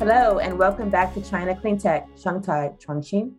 Hello, 0.00 0.38
and 0.38 0.58
welcome 0.58 0.88
back 0.88 1.12
to 1.12 1.20
China 1.20 1.54
Clean 1.54 1.76
Tech, 1.76 2.08
Shanghai, 2.18 2.72
Chongqing. 2.78 3.34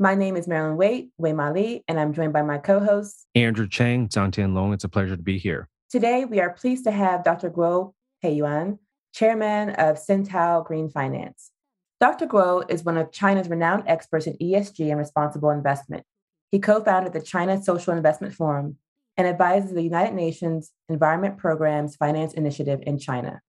My 0.00 0.16
name 0.16 0.36
is 0.36 0.48
Marilyn 0.48 0.76
Waite, 0.76 1.10
Wei 1.18 1.32
Ma 1.32 1.50
Li, 1.50 1.84
and 1.86 2.00
I'm 2.00 2.12
joined 2.12 2.32
by 2.32 2.42
my 2.42 2.58
co-hosts 2.58 3.26
Andrew 3.36 3.68
Chang, 3.68 4.08
Zhang 4.08 4.32
Tianlong. 4.32 4.74
It's 4.74 4.82
a 4.82 4.88
pleasure 4.88 5.16
to 5.16 5.22
be 5.22 5.38
here. 5.38 5.68
Today, 5.88 6.24
we 6.24 6.40
are 6.40 6.50
pleased 6.50 6.82
to 6.82 6.90
have 6.90 7.22
Dr. 7.22 7.48
Guo 7.48 7.92
Peiyuan, 8.24 8.80
chairman 9.14 9.70
of 9.76 9.98
SynTao 9.98 10.66
Green 10.66 10.90
Finance. 10.90 11.52
Dr. 12.00 12.26
Guo 12.26 12.68
is 12.68 12.82
one 12.82 12.96
of 12.96 13.12
China's 13.12 13.48
renowned 13.48 13.84
experts 13.86 14.26
in 14.26 14.36
ESG 14.38 14.90
and 14.90 14.98
responsible 14.98 15.50
investment. 15.50 16.02
He 16.50 16.58
co 16.58 16.82
founded 16.82 17.12
the 17.12 17.22
China 17.22 17.62
Social 17.62 17.92
Investment 17.92 18.34
Forum 18.34 18.78
and 19.16 19.28
advises 19.28 19.74
the 19.74 19.82
United 19.82 20.16
Nations 20.16 20.72
Environment 20.88 21.38
Program's 21.38 21.94
Finance 21.94 22.32
Initiative 22.32 22.80
in 22.84 22.98
China. 22.98 23.42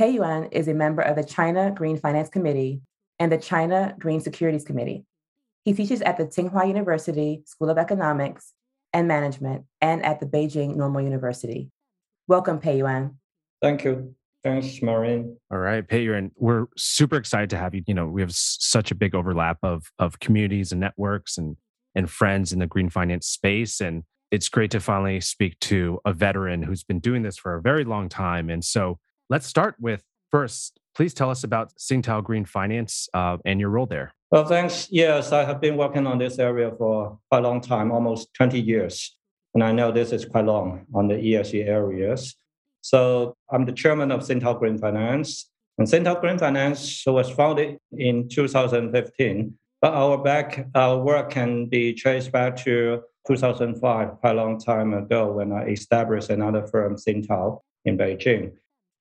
Peiyuan 0.00 0.48
is 0.52 0.68
a 0.68 0.74
member 0.74 1.02
of 1.02 1.16
the 1.16 1.24
China 1.24 1.72
Green 1.72 1.96
Finance 1.96 2.28
Committee 2.28 2.82
and 3.18 3.32
the 3.32 3.38
China 3.38 3.96
Green 3.98 4.20
Securities 4.20 4.64
Committee. 4.64 5.04
He 5.64 5.72
teaches 5.72 6.02
at 6.02 6.16
the 6.16 6.24
Tsinghua 6.24 6.68
University 6.68 7.42
School 7.46 7.68
of 7.68 7.78
Economics 7.78 8.52
and 8.92 9.08
Management 9.08 9.64
and 9.80 10.04
at 10.04 10.20
the 10.20 10.26
Beijing 10.26 10.76
Normal 10.76 11.02
University. 11.02 11.70
Welcome, 12.28 12.60
Peiyuan. 12.60 13.16
Thank 13.60 13.82
you. 13.82 14.14
Thanks, 14.44 14.80
Maureen. 14.82 15.36
All 15.50 15.58
right, 15.58 15.84
Peiyuan, 15.84 16.30
we're 16.36 16.66
super 16.76 17.16
excited 17.16 17.50
to 17.50 17.58
have 17.58 17.74
you. 17.74 17.82
You 17.88 17.94
know, 17.94 18.06
we 18.06 18.20
have 18.20 18.32
such 18.32 18.92
a 18.92 18.94
big 18.94 19.16
overlap 19.16 19.58
of 19.64 19.90
of 19.98 20.20
communities 20.20 20.70
and 20.70 20.80
networks 20.80 21.36
and 21.38 21.56
and 21.96 22.08
friends 22.08 22.52
in 22.52 22.60
the 22.60 22.68
green 22.68 22.88
finance 22.88 23.26
space. 23.26 23.80
And 23.80 24.04
it's 24.30 24.48
great 24.48 24.70
to 24.70 24.78
finally 24.78 25.20
speak 25.20 25.58
to 25.60 25.98
a 26.04 26.12
veteran 26.12 26.62
who's 26.62 26.84
been 26.84 27.00
doing 27.00 27.22
this 27.22 27.36
for 27.36 27.56
a 27.56 27.60
very 27.60 27.82
long 27.82 28.08
time. 28.08 28.48
And 28.48 28.64
so 28.64 29.00
let's 29.28 29.46
start 29.46 29.76
with 29.78 30.02
first, 30.30 30.78
please 30.94 31.14
tell 31.14 31.30
us 31.30 31.44
about 31.44 31.74
SynTao 31.76 32.24
Green 32.24 32.44
Finance 32.44 33.08
uh, 33.14 33.38
and 33.44 33.60
your 33.60 33.70
role 33.70 33.86
there. 33.86 34.12
Well, 34.30 34.44
thanks. 34.44 34.88
Yes, 34.90 35.32
I 35.32 35.44
have 35.44 35.60
been 35.60 35.76
working 35.76 36.06
on 36.06 36.18
this 36.18 36.38
area 36.38 36.70
for 36.76 37.18
quite 37.30 37.44
a 37.44 37.48
long 37.48 37.60
time, 37.60 37.90
almost 37.90 38.34
20 38.34 38.60
years. 38.60 39.16
And 39.54 39.64
I 39.64 39.72
know 39.72 39.90
this 39.90 40.12
is 40.12 40.24
quite 40.24 40.44
long 40.44 40.86
on 40.94 41.08
the 41.08 41.14
ESG 41.14 41.66
areas. 41.66 42.36
So 42.82 43.36
I'm 43.50 43.64
the 43.64 43.72
chairman 43.72 44.10
of 44.12 44.20
SynTao 44.20 44.58
Green 44.58 44.78
Finance. 44.78 45.50
And 45.78 45.86
SynTao 45.86 46.20
Green 46.20 46.38
Finance 46.38 47.04
was 47.06 47.30
founded 47.30 47.78
in 47.92 48.28
2015, 48.28 49.54
but 49.80 49.94
our 49.94 50.18
back 50.18 50.66
our 50.74 50.98
work 50.98 51.30
can 51.30 51.66
be 51.66 51.94
traced 51.94 52.32
back 52.32 52.56
to 52.64 53.02
2005, 53.26 54.20
quite 54.20 54.30
a 54.30 54.34
long 54.34 54.58
time 54.58 54.92
ago, 54.94 55.32
when 55.32 55.52
I 55.52 55.68
established 55.68 56.30
another 56.30 56.66
firm, 56.66 56.96
SynTao, 56.96 57.60
in 57.84 57.96
Beijing. 57.96 58.52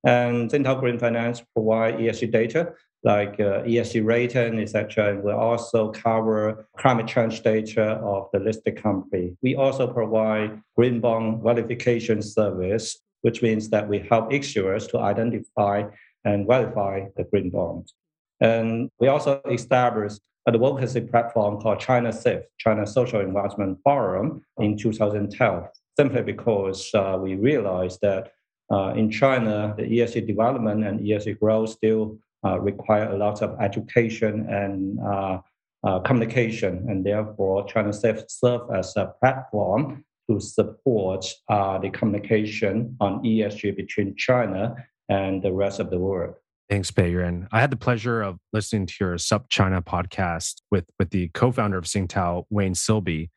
And 0.04 0.50
SynTao 0.50 0.80
Green 0.80 1.00
Finance 1.00 1.42
provide 1.54 1.96
ESG 1.96 2.32
data 2.32 2.74
like 3.04 3.40
uh, 3.40 3.62
ESG 3.64 4.04
rating, 4.04 4.60
etc. 4.60 5.12
And 5.12 5.24
we 5.24 5.32
also 5.32 5.92
cover 5.92 6.68
climate 6.78 7.08
change 7.08 7.42
data 7.42 8.00
of 8.04 8.28
the 8.34 8.40
listed 8.40 8.82
company. 8.82 9.38
We 9.42 9.56
also 9.56 9.88
provide 9.88 10.62
green 10.76 11.00
bond 11.00 11.44
verification 11.44 12.22
service 12.22 12.98
which 13.22 13.42
means 13.42 13.70
that 13.70 13.88
we 13.88 14.00
help 14.00 14.32
issuers 14.32 14.90
to 14.90 15.00
identify 15.00 15.84
and 16.24 16.48
verify 16.48 17.06
the 17.16 17.24
green 17.26 17.50
bonds. 17.50 17.94
And 18.40 18.90
we 19.00 19.08
also 19.08 19.42
established 19.52 20.20
an 20.46 20.56
advocacy 20.56 21.02
platform 21.02 21.60
called 21.60 21.80
China 21.80 22.14
SIF, 22.14 22.44
China 22.58 22.86
Social 22.86 23.20
Investment 23.20 23.80
Forum, 23.84 24.44
in 24.60 24.78
2012, 24.78 25.68
simply 25.98 26.22
because 26.22 26.90
uh, 26.94 27.18
we 27.22 27.36
realized 27.36 28.00
that 28.02 28.32
uh, 28.72 28.94
in 28.96 29.10
China, 29.10 29.74
the 29.78 29.84
ESG 29.84 30.28
development 30.28 30.86
and 30.86 31.00
ESG 31.00 31.40
growth 31.40 31.70
still 31.70 32.18
uh, 32.46 32.60
require 32.60 33.10
a 33.12 33.18
lot 33.18 33.42
of 33.42 33.60
education 33.62 34.48
and 34.50 35.00
uh, 35.00 35.40
uh, 35.84 36.00
communication, 36.00 36.86
and 36.90 37.06
therefore 37.06 37.66
China 37.68 37.94
serves 37.94 38.40
as 38.74 38.96
a 38.96 39.14
platform 39.20 40.04
to 40.30 40.40
support 40.40 41.26
uh, 41.50 41.78
the 41.78 41.90
communication 41.90 42.96
on 43.00 43.24
ESG 43.24 43.76
between 43.76 44.16
China 44.16 44.76
and 45.10 45.42
the 45.42 45.54
rest 45.54 45.80
of 45.80 45.90
the 45.90 45.98
world. 45.98 46.36
Thanks, 46.70 46.92
Peiyuan. 46.92 47.48
I 47.54 47.62
had 47.62 47.72
the 47.72 47.78
pleasure 47.78 48.22
of 48.22 48.40
listening 48.52 48.88
to 48.88 48.94
your 49.00 49.16
SupChina 49.16 49.82
podcast 49.86 50.56
with, 50.70 50.84
with 51.00 51.12
the 51.12 51.30
co-founder 51.30 51.78
of 51.78 51.86
SynTao, 51.86 52.44
Wayne 52.50 52.74
Silby. 52.74 53.30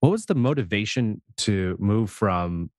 What 0.00 0.10
was 0.10 0.24
the 0.24 0.34
motivation 0.34 1.20
to 1.38 1.76
move 1.78 2.10
from 2.10 2.70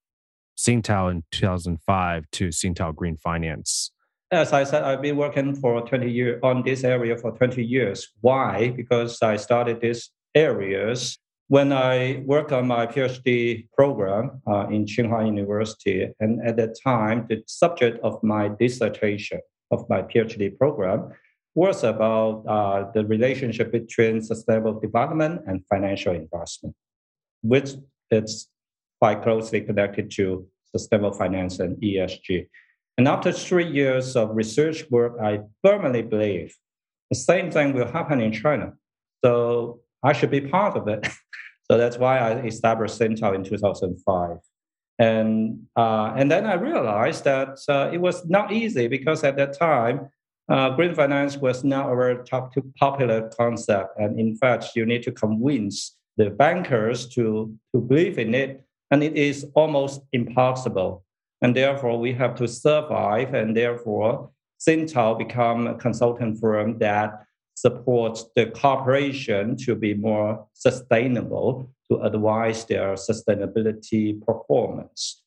SynTao 0.60 1.10
in 1.10 1.24
2005 1.32 2.26
to 2.32 2.50
SynTao 2.50 2.94
Green 2.94 3.16
Finance? 3.16 3.92
As 4.32 4.52
I 4.52 4.64
said, 4.66 4.84
I've 4.84 5.02
been 5.02 5.16
working 5.16 5.56
for 5.56 5.82
20 5.82 6.12
years 6.12 6.40
on 6.44 6.64
this 6.64 6.84
area 6.84 7.18
for 7.18 7.32
20 7.32 7.64
years. 7.64 8.10
Why? 8.22 8.70
Because 8.76 9.22
I 9.22 9.38
started 9.38 9.82
these 9.82 10.12
areas 10.36 11.18
when 11.48 11.74
I 11.74 12.22
worked 12.26 12.52
on 12.52 12.68
my 12.68 12.86
PhD 12.86 13.68
program 13.76 14.40
uh, 14.46 14.68
in 14.68 14.86
Tsinghua 14.86 15.26
University, 15.26 16.08
and 16.20 16.46
at 16.46 16.58
that 16.58 16.78
time, 16.84 17.26
the 17.28 17.42
subject 17.48 18.00
of 18.04 18.22
my 18.22 18.50
dissertation 18.50 19.40
of 19.72 19.90
my 19.90 20.04
PhD 20.04 20.56
program 20.56 21.10
was 21.56 21.84
about 21.84 22.46
uh, 22.48 22.92
the 22.94 23.04
relationship 23.06 23.72
between 23.72 24.22
sustainable 24.22 24.80
development 24.80 25.42
and 25.48 25.66
financial 25.66 26.14
investment, 26.14 26.76
which 27.42 27.72
is 28.12 28.48
quite 29.00 29.24
closely 29.24 29.62
connected 29.62 30.12
to 30.12 30.46
sustainable 30.72 31.14
finance 31.14 31.60
and 31.60 31.78
ESG. 31.78 32.48
And 32.98 33.08
after 33.08 33.32
three 33.32 33.70
years 33.70 34.16
of 34.16 34.36
research 34.36 34.84
work, 34.92 35.14
I 35.22 35.40
firmly 35.64 36.02
believe 36.02 36.56
the 37.10 37.16
same 37.16 37.50
thing 37.50 37.74
will 37.74 37.88
happen 37.88 38.22
in 38.22 38.32
China. 38.32 38.74
So 39.24 39.82
I 40.04 40.14
should 40.14 40.32
be 40.32 40.42
part 40.42 40.78
of 40.78 40.88
it. 40.88 41.08
so 41.72 41.78
that's 41.78 41.98
why 41.98 42.20
I 42.20 42.42
established 42.42 43.00
SynTao 43.00 43.36
in 43.36 43.44
2005. 43.44 44.38
And, 45.00 45.64
uh, 45.78 46.14
and 46.18 46.30
then 46.30 46.46
I 46.46 46.56
realized 46.56 47.24
that 47.24 47.58
uh, 47.70 47.90
it 47.92 48.00
was 48.00 48.26
not 48.28 48.52
easy 48.52 48.88
because 48.88 49.24
at 49.24 49.38
that 49.38 49.58
time, 49.58 50.10
uh, 50.50 50.72
green 50.72 50.94
finance 50.94 51.38
was 51.38 51.64
not 51.64 51.92
a 51.92 51.96
very 51.96 52.24
top, 52.26 52.54
popular 52.78 53.30
concept. 53.30 53.98
And 53.98 54.20
in 54.20 54.36
fact, 54.36 54.76
you 54.76 54.86
need 54.86 55.04
to 55.04 55.12
convince 55.12 55.96
the 56.18 56.30
bankers 56.30 57.08
to, 57.10 57.56
to 57.74 57.82
believe 57.82 58.20
in 58.20 58.34
it. 58.36 58.66
And 58.92 59.04
it 59.04 59.16
is 59.16 59.46
almost 59.54 60.02
impossible. 60.12 61.04
And 61.42 61.56
therefore, 61.56 62.00
we 62.00 62.14
have 62.14 62.36
to 62.36 62.48
survive. 62.48 63.34
And 63.34 63.56
therefore, 63.56 64.32
SynTao 64.60 65.18
become 65.18 65.68
a 65.68 65.76
consultant 65.76 66.40
firm 66.40 66.80
that 66.80 67.26
supports 67.56 68.26
the 68.36 68.48
corporation 68.48 69.58
to 69.58 69.76
be 69.76 69.94
more 69.94 70.48
sustainable 70.54 71.70
to 71.92 72.00
advise 72.02 72.66
their 72.66 72.94
sustainability 72.94 74.22
performance. 74.26 75.24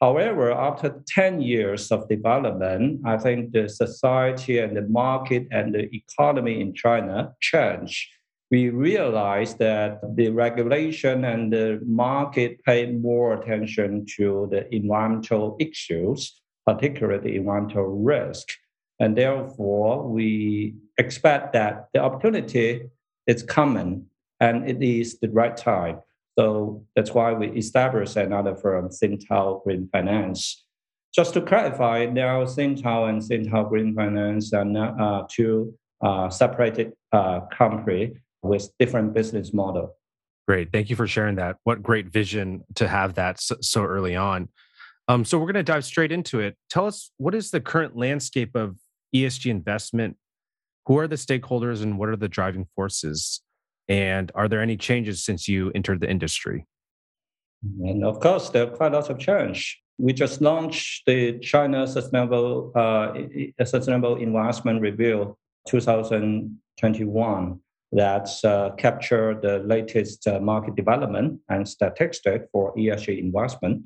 However, 0.00 0.52
after 0.52 1.02
10 1.08 1.40
years 1.40 1.90
of 1.90 2.08
development, 2.08 3.00
I 3.06 3.16
think 3.16 3.52
the 3.52 3.68
society 3.68 4.58
and 4.58 4.76
the 4.76 4.82
market 4.82 5.48
and 5.50 5.74
the 5.74 5.88
economy 5.94 6.60
in 6.60 6.74
China 6.74 7.34
changed. 7.40 8.08
We 8.50 8.68
realized 8.68 9.58
that 9.58 10.00
the 10.14 10.30
regulation 10.30 11.24
and 11.24 11.52
the 11.52 11.80
market 11.84 12.62
pay 12.64 12.86
more 12.92 13.34
attention 13.34 14.06
to 14.16 14.48
the 14.50 14.72
environmental 14.72 15.56
issues, 15.58 16.40
particularly 16.64 17.36
environmental 17.36 17.84
risk. 17.84 18.48
And 19.00 19.16
therefore, 19.16 20.08
we 20.08 20.76
expect 20.96 21.52
that 21.54 21.88
the 21.92 22.00
opportunity 22.00 22.88
is 23.26 23.42
coming 23.42 24.06
and 24.38 24.68
it 24.68 24.80
is 24.80 25.18
the 25.18 25.28
right 25.28 25.56
time. 25.56 25.98
So 26.38 26.84
that's 26.94 27.12
why 27.12 27.32
we 27.32 27.48
established 27.48 28.16
another 28.16 28.54
firm, 28.54 28.90
SynTao 28.90 29.64
Green 29.64 29.88
Finance. 29.90 30.64
Just 31.12 31.34
to 31.34 31.40
clarify, 31.40 32.04
now 32.06 32.44
SynTao 32.44 33.08
and 33.08 33.22
SynTao 33.22 33.68
Green 33.70 33.94
Finance 33.94 34.52
are 34.52 34.64
not, 34.64 35.00
uh, 35.00 35.26
two 35.30 35.74
uh, 36.02 36.28
separated 36.28 36.92
uh, 37.12 37.40
company 37.50 38.12
with 38.46 38.70
different 38.78 39.14
business 39.14 39.52
model. 39.52 39.96
Great, 40.46 40.70
thank 40.72 40.90
you 40.90 40.96
for 40.96 41.06
sharing 41.06 41.36
that. 41.36 41.56
What 41.64 41.82
great 41.82 42.06
vision 42.06 42.64
to 42.76 42.86
have 42.86 43.14
that 43.14 43.40
so, 43.40 43.56
so 43.60 43.82
early 43.84 44.14
on. 44.14 44.48
Um, 45.08 45.24
so 45.24 45.38
we're 45.38 45.46
going 45.46 45.54
to 45.54 45.62
dive 45.62 45.84
straight 45.84 46.12
into 46.12 46.40
it. 46.40 46.56
Tell 46.70 46.86
us 46.86 47.10
what 47.16 47.34
is 47.34 47.50
the 47.50 47.60
current 47.60 47.96
landscape 47.96 48.54
of 48.56 48.76
ESG 49.14 49.50
investment? 49.50 50.16
Who 50.86 50.98
are 50.98 51.08
the 51.08 51.16
stakeholders 51.16 51.82
and 51.82 51.98
what 51.98 52.08
are 52.08 52.16
the 52.16 52.28
driving 52.28 52.66
forces? 52.74 53.40
And 53.88 54.32
are 54.34 54.48
there 54.48 54.60
any 54.60 54.76
changes 54.76 55.24
since 55.24 55.48
you 55.48 55.70
entered 55.74 56.00
the 56.00 56.10
industry? 56.10 56.66
And 57.62 58.04
of 58.04 58.20
course, 58.20 58.50
there 58.50 58.64
are 58.64 58.70
quite 58.70 58.92
a 58.92 58.98
lot 58.98 59.10
of 59.10 59.18
change. 59.18 59.80
We 59.98 60.12
just 60.12 60.40
launched 60.40 61.06
the 61.06 61.38
China 61.38 61.86
Sustainable 61.86 62.72
uh, 62.74 63.14
Sustainable 63.64 64.16
Investment 64.16 64.80
Review 64.82 65.36
2021 65.68 67.60
that 67.92 68.28
uh, 68.44 68.70
capture 68.76 69.38
the 69.40 69.58
latest 69.60 70.26
uh, 70.26 70.40
market 70.40 70.74
development 70.74 71.40
and 71.48 71.68
statistics 71.68 72.46
for 72.52 72.74
ESG 72.76 73.18
investment. 73.18 73.84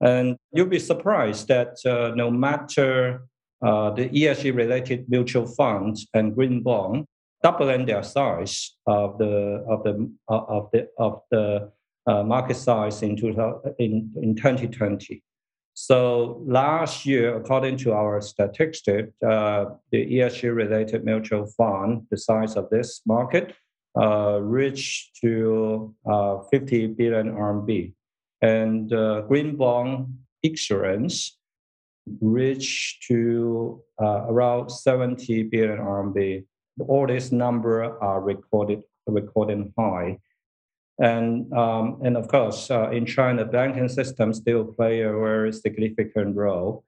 And 0.00 0.36
you'll 0.52 0.66
be 0.66 0.78
surprised 0.78 1.48
that 1.48 1.76
uh, 1.86 2.14
no 2.14 2.30
matter 2.30 3.22
uh, 3.62 3.90
the 3.90 4.08
ESG 4.08 4.54
related 4.54 5.08
mutual 5.08 5.46
funds 5.46 6.06
and 6.12 6.34
green 6.34 6.62
bond 6.62 7.06
doubling 7.42 7.86
their 7.86 8.02
size 8.02 8.76
of 8.86 9.18
the 9.18 9.64
of 9.68 9.82
the 9.84 10.12
of 10.28 10.68
the 10.72 10.88
of 10.98 11.22
the 11.30 11.70
uh, 12.06 12.22
market 12.22 12.56
size 12.56 13.02
in, 13.02 13.16
2000, 13.16 13.74
in 13.78 14.12
in 14.22 14.34
2020. 14.34 15.22
So 15.78 16.42
last 16.46 17.04
year, 17.04 17.36
according 17.36 17.76
to 17.84 17.92
our 17.92 18.22
statistics, 18.22 19.12
uh, 19.22 19.66
the 19.92 20.06
ESG 20.06 20.56
related 20.56 21.04
mutual 21.04 21.44
fund, 21.44 22.06
the 22.10 22.16
size 22.16 22.56
of 22.56 22.70
this 22.70 23.02
market 23.04 23.54
uh, 23.94 24.40
reached 24.40 25.18
to 25.20 25.94
uh, 26.10 26.38
50 26.50 26.86
billion 26.98 27.30
RMB. 27.34 27.92
And 28.40 28.90
uh, 28.90 29.20
green 29.28 29.56
bond 29.56 30.16
issuance 30.42 31.36
reached 32.22 33.02
to 33.08 33.82
uh, 34.00 34.24
around 34.30 34.70
70 34.70 35.42
billion 35.42 35.76
RMB. 35.76 36.46
All 36.88 37.06
these 37.06 37.32
numbers 37.32 37.92
are 38.00 38.22
recorded 38.22 38.82
recording 39.06 39.74
high. 39.78 40.20
And, 40.98 41.52
um, 41.52 42.00
and 42.02 42.16
of 42.16 42.28
course, 42.28 42.70
uh, 42.70 42.90
in 42.90 43.04
China, 43.04 43.44
banking 43.44 43.88
system 43.88 44.32
still 44.32 44.64
play 44.64 45.02
a 45.02 45.12
very 45.12 45.52
significant 45.52 46.36
role. 46.36 46.84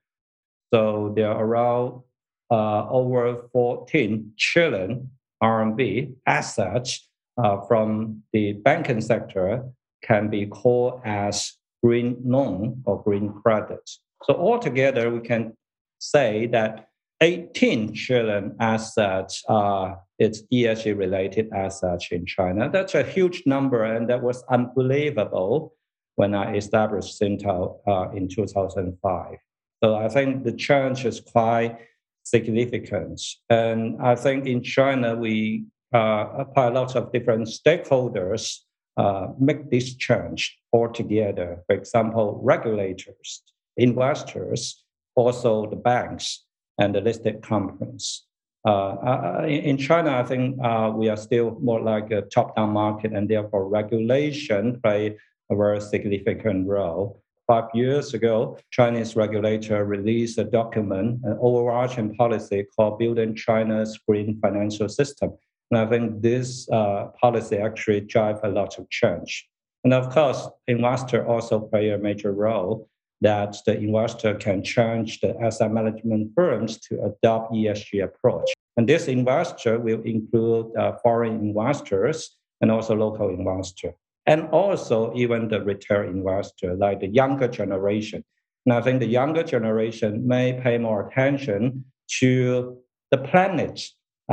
So 0.73 1.13
there 1.15 1.31
are 1.31 1.45
around 1.45 2.03
uh, 2.51 2.89
over 2.89 3.49
14 3.53 4.33
trillion 4.39 5.11
RMB 5.43 6.15
assets 6.27 7.09
uh, 7.37 7.61
from 7.67 8.23
the 8.33 8.53
banking 8.53 9.01
sector 9.01 9.65
can 10.03 10.29
be 10.29 10.47
called 10.47 11.01
as 11.05 11.55
green 11.83 12.17
loan 12.25 12.83
or 12.85 13.03
green 13.03 13.33
credit. 13.33 13.89
So 14.25 14.35
altogether, 14.35 15.11
we 15.11 15.21
can 15.21 15.57
say 15.99 16.47
that 16.47 16.89
18 17.21 17.95
trillion 17.95 18.57
assets 18.61 19.45
are 19.49 20.01
its 20.19 20.43
ESG 20.53 20.99
related 20.99 21.49
assets 21.53 22.09
in 22.11 22.27
China. 22.27 22.69
That's 22.69 22.95
a 22.95 23.03
huge 23.03 23.45
number, 23.47 23.85
and 23.85 24.09
that 24.11 24.23
was 24.23 24.43
unbelievable 24.51 25.75
when 26.17 26.35
I 26.35 26.57
established 26.57 27.21
SynTao 27.21 27.79
uh, 27.87 28.11
in 28.11 28.29
2005. 28.29 29.37
So 29.83 29.95
I 29.95 30.09
think 30.09 30.45
the 30.45 30.53
challenge 30.53 31.05
is 31.05 31.21
quite 31.21 31.79
significant. 32.25 33.23
And 33.49 33.97
I 34.03 34.17
think 34.17 34.47
in 34.47 34.63
China, 34.63 35.15
we 35.15 35.67
uh, 35.95 36.45
a 36.57 36.71
lot 36.71 36.97
of 36.97 37.13
different 37.13 37.47
stakeholders 37.47 38.59
uh, 38.97 39.29
make 39.39 39.71
this 39.71 39.95
change 39.95 40.59
all 40.73 40.89
together. 40.91 41.63
For 41.67 41.77
example, 41.77 42.41
regulators, 42.43 43.43
investors, 43.77 44.85
also 45.15 45.71
the 45.71 45.77
banks 45.77 46.45
and 46.79 46.95
the 46.95 47.01
listed 47.01 47.43
companies. 47.43 48.25
Uh, 48.69 48.97
uh 49.11 49.47
in 49.47 49.79
China, 49.79 50.11
I 50.23 50.25
think 50.25 50.59
uh, 50.63 50.93
we 50.95 51.09
are 51.09 51.17
still 51.17 51.57
more 51.69 51.81
like 51.81 52.11
a 52.11 52.23
top-down 52.23 52.71
market, 52.71 53.13
and 53.13 53.25
therefore 53.27 53.67
regulation 53.67 54.79
play 54.83 55.17
a 55.51 55.57
very 55.57 55.81
significant 55.81 56.69
role. 56.69 57.23
Five 57.47 57.69
years 57.73 58.13
ago, 58.13 58.59
Chinese 58.71 59.17
regulator 59.17 59.87
released 59.87 60.37
a 60.37 60.45
document, 60.45 61.21
an 61.25 61.39
overarching 61.41 62.15
policy 62.15 62.67
called 62.77 62.99
"Building 62.99 63.35
China's 63.35 63.97
Green 64.07 64.39
Financial 64.43 64.89
System." 65.01 65.31
And 65.71 65.81
I 65.81 65.87
think 65.87 66.21
this 66.21 66.69
uh, 66.71 67.07
policy 67.23 67.57
actually 67.57 68.03
drive 68.03 68.41
a 68.43 68.51
lot 68.51 68.79
of 68.79 68.85
change. 68.91 69.49
And 69.85 69.95
of 69.95 70.11
course, 70.11 70.47
investor 70.67 71.27
also 71.27 71.61
play 71.61 71.91
a 71.91 71.99
major 71.99 72.33
role 72.33 72.89
that 73.21 73.57
the 73.67 73.77
investor 73.77 74.35
can 74.35 74.63
change 74.63 75.21
the 75.21 75.37
asset 75.41 75.73
management 75.73 76.33
firms 76.35 76.79
to 76.79 77.03
adopt 77.05 77.53
ESG 77.53 78.05
approach. 78.05 78.51
And 78.79 78.89
this 78.89 79.09
investor 79.09 79.81
will 79.81 80.01
include 80.03 80.75
uh, 80.77 80.93
foreign 81.03 81.41
investors 81.41 82.39
and 82.61 82.71
also 82.71 82.95
local 82.95 83.29
investor, 83.29 83.93
and 84.25 84.49
also 84.51 85.13
even 85.17 85.49
the 85.49 85.61
retail 85.61 86.03
investor, 86.03 86.77
like 86.77 87.01
the 87.01 87.09
younger 87.09 87.49
generation. 87.49 88.25
And 88.65 88.73
I 88.73 88.81
think 88.81 89.01
the 89.01 89.07
younger 89.07 89.43
generation 89.43 90.27
may 90.29 90.61
pay 90.63 90.79
more 90.79 91.09
attention 91.09 91.87
to 92.21 92.79
the 93.11 93.19
planet, 93.19 93.83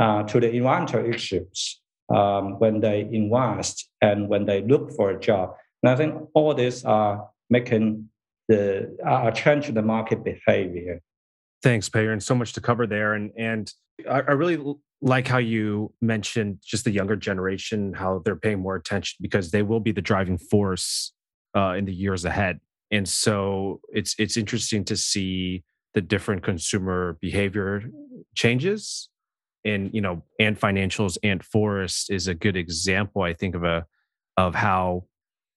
uh, 0.00 0.22
to 0.22 0.38
the 0.38 0.50
environmental 0.50 1.04
issues 1.04 1.80
um, 2.14 2.60
when 2.60 2.80
they 2.80 3.00
invest 3.00 3.90
and 4.00 4.28
when 4.28 4.46
they 4.46 4.62
look 4.62 4.92
for 4.92 5.10
a 5.10 5.18
job. 5.18 5.54
And 5.82 5.90
I 5.90 5.96
think 5.96 6.14
all 6.34 6.54
these 6.54 6.84
are 6.84 7.28
making 7.50 8.10
the 8.46 8.96
uh, 9.04 9.32
change 9.32 9.74
the 9.74 9.82
market 9.82 10.22
behavior. 10.22 11.02
Thanks, 11.66 11.88
Pei 11.88 12.04
Yuan. 12.04 12.20
So 12.20 12.36
much 12.36 12.52
to 12.52 12.60
cover 12.60 12.86
there, 12.86 13.14
and 13.14 13.32
and 13.36 13.72
I, 14.08 14.20
I 14.20 14.32
really 14.34 14.76
like 15.02 15.26
how 15.26 15.38
you 15.38 15.92
mentioned 16.00 16.58
just 16.64 16.84
the 16.84 16.92
younger 16.92 17.16
generation, 17.16 17.92
how 17.92 18.22
they're 18.24 18.36
paying 18.36 18.60
more 18.60 18.76
attention 18.76 19.16
because 19.20 19.50
they 19.50 19.62
will 19.62 19.80
be 19.80 19.90
the 19.90 20.00
driving 20.00 20.38
force 20.38 21.12
uh, 21.56 21.72
in 21.72 21.84
the 21.84 21.92
years 21.92 22.24
ahead. 22.24 22.60
And 22.92 23.08
so 23.08 23.80
it's 23.88 24.14
it's 24.16 24.36
interesting 24.36 24.84
to 24.84 24.96
see 24.96 25.64
the 25.94 26.00
different 26.00 26.44
consumer 26.44 27.18
behavior 27.20 27.82
changes 28.36 29.08
and 29.64 29.92
you 29.92 30.00
know 30.00 30.22
Ant 30.38 30.60
Financial's 30.60 31.18
Ant 31.24 31.42
Forest 31.42 32.12
is 32.12 32.28
a 32.28 32.34
good 32.34 32.54
example 32.54 33.22
i 33.22 33.32
think 33.32 33.56
of 33.56 33.64
a 33.64 33.86
of 34.36 34.54
how 34.54 35.06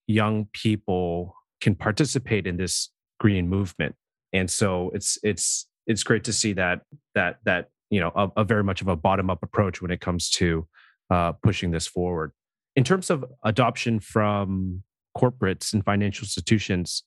young 0.07 0.47
people 0.53 1.35
can 1.61 1.75
participate 1.75 2.47
in 2.47 2.57
this 2.57 2.89
green 3.19 3.47
movement 3.47 3.95
and 4.33 4.49
so 4.49 4.89
it's 4.95 5.19
it's 5.23 5.67
it's 5.89 6.03
great 6.03 6.23
to 6.23 6.31
see 6.31 6.53
that 6.53 6.81
that 7.15 7.39
that 7.43 7.71
you 7.89 7.99
know 7.99 8.11
a, 8.15 8.29
a 8.37 8.43
very 8.45 8.63
much 8.63 8.81
of 8.81 8.87
a 8.87 8.95
bottom 8.95 9.29
up 9.29 9.43
approach 9.43 9.81
when 9.81 9.91
it 9.91 9.99
comes 9.99 10.29
to 10.29 10.65
uh, 11.09 11.33
pushing 11.33 11.71
this 11.71 11.87
forward. 11.87 12.31
In 12.77 12.85
terms 12.85 13.09
of 13.09 13.25
adoption 13.43 13.99
from 13.99 14.83
corporates 15.17 15.73
and 15.73 15.83
financial 15.83 16.23
institutions 16.23 17.03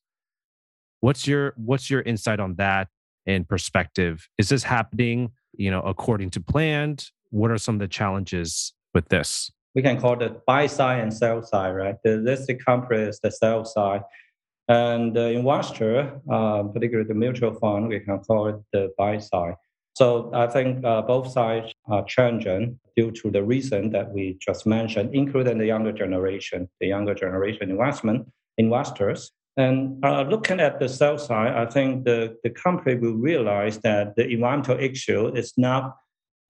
what's 1.02 1.26
your 1.26 1.52
what's 1.56 1.90
your 1.90 2.00
insight 2.02 2.40
on 2.40 2.54
that 2.54 2.88
and 3.26 3.46
perspective? 3.46 4.26
Is 4.38 4.48
this 4.48 4.62
happening 4.62 5.32
you 5.52 5.70
know 5.70 5.82
according 5.82 6.30
to 6.30 6.40
planned? 6.40 7.10
What 7.30 7.50
are 7.50 7.58
some 7.58 7.74
of 7.74 7.80
the 7.80 7.88
challenges 7.88 8.72
with 8.94 9.08
this? 9.08 9.52
We 9.74 9.82
can 9.82 10.00
call 10.00 10.20
it 10.22 10.46
buy 10.46 10.66
side 10.66 11.00
and 11.00 11.12
sell 11.12 11.42
side 11.42 11.70
right? 11.70 11.96
The 12.02 12.16
listed 12.16 12.64
company 12.64 13.02
is 13.02 13.20
the 13.20 13.30
sell 13.30 13.64
side 13.64 14.02
and 14.68 15.14
the 15.14 15.30
investor, 15.30 16.20
uh, 16.30 16.62
particularly 16.64 17.08
the 17.08 17.14
mutual 17.14 17.54
fund, 17.54 17.88
we 17.88 18.00
can 18.00 18.18
call 18.20 18.48
it 18.48 18.56
the 18.72 18.92
buy 18.96 19.18
side. 19.18 19.56
So 19.94 20.30
I 20.32 20.46
think 20.46 20.84
uh, 20.84 21.02
both 21.02 21.32
sides 21.32 21.72
are 21.86 22.04
changing 22.04 22.78
due 22.96 23.10
to 23.10 23.30
the 23.30 23.42
reason 23.42 23.90
that 23.90 24.10
we 24.10 24.38
just 24.40 24.66
mentioned, 24.66 25.14
including 25.14 25.58
the 25.58 25.66
younger 25.66 25.92
generation, 25.92 26.68
the 26.80 26.86
younger 26.86 27.14
generation 27.14 27.70
investment 27.70 28.26
investors. 28.56 29.32
And 29.56 30.02
uh, 30.02 30.22
looking 30.22 30.60
at 30.60 30.78
the 30.78 30.88
sell 30.88 31.18
side, 31.18 31.52
I 31.54 31.66
think 31.66 32.04
the, 32.04 32.36
the 32.42 32.50
company 32.50 32.94
will 32.94 33.16
realize 33.16 33.78
that 33.80 34.16
the 34.16 34.26
environmental 34.26 34.78
issue 34.78 35.28
is 35.34 35.52
not 35.58 35.96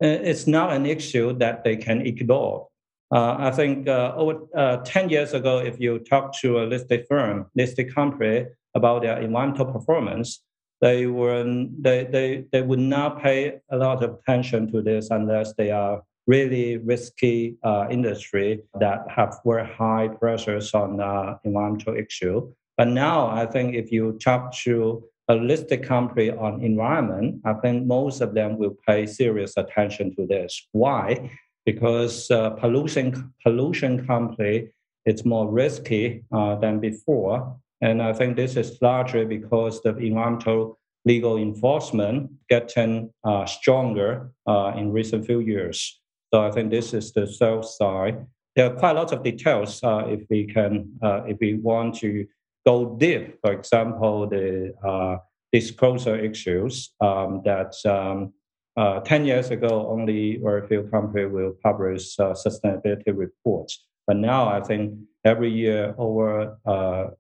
uh, 0.03 0.19
it's 0.31 0.49
not 0.49 0.73
an 0.73 0.85
issue 0.85 1.33
that 1.39 1.63
they 1.63 1.77
can 1.77 2.05
ignore. 2.05 2.67
Uh, 3.12 3.37
I 3.38 3.50
think 3.50 3.88
uh, 3.88 4.14
over 4.16 4.40
uh, 4.57 4.78
10 4.78 5.11
years 5.11 5.35
ago, 5.35 5.59
if 5.59 5.78
you 5.78 5.99
talk 5.99 6.35
to 6.40 6.61
a 6.61 6.64
listed 6.64 7.07
firm, 7.07 7.47
listed 7.54 7.95
company 7.95 8.47
about 8.75 9.02
their 9.02 9.21
environmental 9.21 9.66
performance, 9.66 10.42
they, 10.81 11.07
were, 11.07 11.45
they, 11.78 12.04
they, 12.04 12.45
they 12.50 12.62
would 12.62 12.78
not 12.78 13.23
pay 13.23 13.61
a 13.71 13.76
lot 13.76 14.02
of 14.02 14.19
attention 14.19 14.73
to 14.73 14.81
this 14.81 15.11
unless 15.11 15.52
they 15.54 15.71
are 15.71 16.02
really 16.26 16.78
risky 16.78 17.57
uh, 17.62 17.87
industry 17.90 18.62
that 18.81 19.04
have 19.14 19.38
very 19.45 19.66
high 19.66 20.09
pressures 20.09 20.73
on 20.73 21.00
uh, 21.00 21.37
environmental 21.45 21.95
issue. 21.95 22.50
But 22.78 22.88
now 22.88 23.28
I 23.28 23.45
think 23.45 23.75
if 23.75 23.92
you 23.92 24.19
talk 24.25 24.54
to 24.64 25.04
a 25.28 25.35
listed 25.35 25.85
company 25.85 26.31
on 26.31 26.62
environment, 26.62 27.42
I 27.45 27.54
think 27.54 27.87
most 27.87 28.21
of 28.21 28.35
them 28.35 28.59
will 28.59 28.76
pay 28.87 29.07
serious 29.07 29.57
attention 29.57 30.14
to 30.16 30.26
this. 30.26 30.66
Why? 30.73 31.31
Because 31.64 32.31
uh, 32.31 32.50
pollution 32.50 33.33
pollution 33.42 34.07
company 34.07 34.69
it's 35.04 35.25
more 35.25 35.50
risky 35.50 36.25
uh, 36.33 36.54
than 36.57 36.78
before, 36.78 37.57
and 37.81 38.00
I 38.00 38.12
think 38.12 38.37
this 38.37 38.57
is 38.57 38.78
largely 38.81 39.25
because 39.25 39.83
the 39.83 39.97
environmental 39.97 40.78
legal 41.04 41.37
enforcement 41.37 42.31
getting 42.49 43.11
uh, 43.25 43.45
stronger 43.45 44.31
uh, 44.47 44.73
in 44.76 44.92
recent 44.92 45.26
few 45.26 45.40
years. 45.40 46.00
So 46.33 46.47
I 46.47 46.52
think 46.52 46.71
this 46.71 46.95
is 46.95 47.12
the 47.12 47.26
sales 47.26 47.76
side. 47.76 48.25
There 48.54 48.66
are 48.66 48.76
quite 48.76 48.92
a 48.92 49.00
lot 49.00 49.12
of 49.12 49.25
details 49.25 49.83
uh, 49.83 50.04
if 50.07 50.21
we 50.31 50.47
can 50.47 50.92
uh, 51.02 51.23
if 51.26 51.38
we 51.40 51.54
want 51.54 51.97
to 51.97 52.26
go 52.64 52.97
deep. 52.97 53.40
For 53.40 53.52
example, 53.52 54.28
the 54.28 55.19
disclosure 55.52 56.16
issues 56.16 56.95
um, 57.00 57.42
that 57.45 57.75
um, 57.85 58.33
uh, 58.76 59.00
10 59.00 59.26
years 59.26 59.50
ago, 59.50 59.88
only 59.91 60.37
very 60.37 60.67
few 60.67 60.85
companies 60.85 61.33
will 61.33 61.55
publish 61.62 62.19
uh, 62.19 62.33
sustainability 62.33 63.17
reports. 63.17 63.85
But 64.07 64.17
now 64.17 64.49
I 64.49 64.61
think 64.61 64.99
every 65.25 65.50
year 65.50 65.95
over 65.99 66.57
uh, 66.67 67.11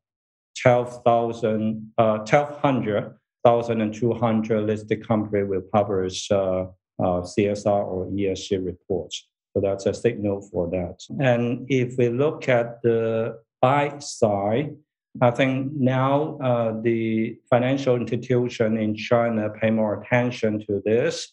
12,000, 0.60 1.92
1,200 1.96 3.14
1,200 3.42 4.60
listed 4.60 5.06
company 5.06 5.42
will 5.42 5.62
publish 5.72 6.30
uh, 6.30 6.66
uh, 6.98 7.22
CSR 7.22 7.66
or 7.66 8.06
ESG 8.06 8.64
reports. 8.64 9.28
So 9.52 9.60
that's 9.60 9.86
a 9.86 9.94
signal 9.94 10.48
for 10.50 10.70
that. 10.70 11.00
And 11.20 11.66
if 11.68 11.96
we 11.98 12.08
look 12.08 12.48
at 12.48 12.80
the 12.82 13.40
buy 13.60 13.98
side, 13.98 14.76
I 15.20 15.30
think 15.30 15.72
now 15.72 16.38
uh, 16.38 16.80
the 16.80 17.38
financial 17.50 17.96
institution 17.96 18.78
in 18.78 18.94
China 18.94 19.50
pay 19.50 19.70
more 19.70 20.00
attention 20.00 20.64
to 20.66 20.80
this 20.84 21.32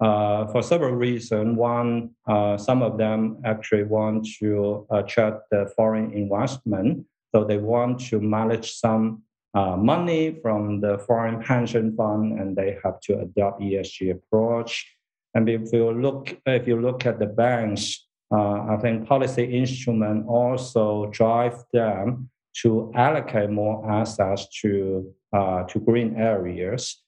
uh, 0.00 0.46
for 0.46 0.62
several 0.62 0.92
reasons. 0.92 1.56
One, 1.56 2.10
uh, 2.26 2.56
some 2.56 2.82
of 2.82 2.98
them 2.98 3.38
actually 3.44 3.84
want 3.84 4.26
to 4.38 4.86
attract 4.90 5.50
the 5.50 5.70
foreign 5.76 6.12
investment, 6.12 7.06
so 7.34 7.44
they 7.44 7.58
want 7.58 8.00
to 8.08 8.20
manage 8.20 8.72
some 8.74 9.22
uh, 9.54 9.76
money 9.76 10.38
from 10.42 10.80
the 10.80 10.98
foreign 10.98 11.42
pension 11.42 11.96
fund, 11.96 12.38
and 12.38 12.56
they 12.56 12.78
have 12.84 13.00
to 13.00 13.20
adopt 13.20 13.60
ESG 13.60 14.12
approach. 14.12 14.86
And 15.34 15.48
if 15.48 15.72
you 15.72 15.90
look, 15.92 16.36
if 16.46 16.66
you 16.66 16.80
look 16.80 17.06
at 17.06 17.18
the 17.18 17.26
banks, 17.26 18.06
uh, 18.30 18.74
I 18.74 18.76
think 18.80 19.08
policy 19.08 19.44
instrument 19.44 20.26
also 20.26 21.06
drive 21.10 21.64
them 21.72 22.30
to 22.62 22.92
allocate 22.94 23.50
more 23.50 23.88
assets 23.90 24.48
to 24.60 25.12
uh, 25.32 25.62
to 25.64 25.80
green 25.80 26.16
areas. 26.16 27.02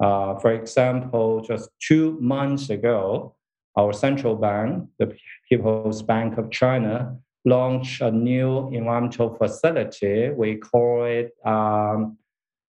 Uh, 0.00 0.38
for 0.38 0.52
example, 0.52 1.40
just 1.40 1.70
two 1.80 2.18
months 2.20 2.70
ago, 2.70 3.34
our 3.76 3.92
central 3.92 4.36
bank, 4.36 4.88
the 4.98 5.16
People's 5.48 6.02
Bank 6.02 6.38
of 6.38 6.50
China, 6.50 7.16
launched 7.44 8.00
a 8.00 8.10
new 8.10 8.68
environmental 8.72 9.34
facility. 9.34 10.30
We 10.30 10.56
call 10.56 11.04
it 11.04 11.34
um, 11.44 12.18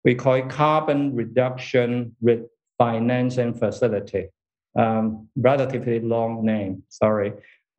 we 0.04 0.14
call 0.14 0.34
it 0.34 0.48
carbon 0.48 1.16
reduction 1.16 2.14
financing 2.78 3.54
facility. 3.54 4.28
Um, 4.78 5.28
relatively 5.36 6.00
long 6.00 6.44
name, 6.44 6.82
sorry, 6.90 7.32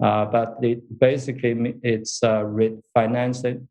uh, 0.03 0.25
but 0.25 0.57
it 0.61 0.99
basically 0.99 1.75
it's 1.83 2.21
a 2.23 2.43
refinancing 2.43 3.67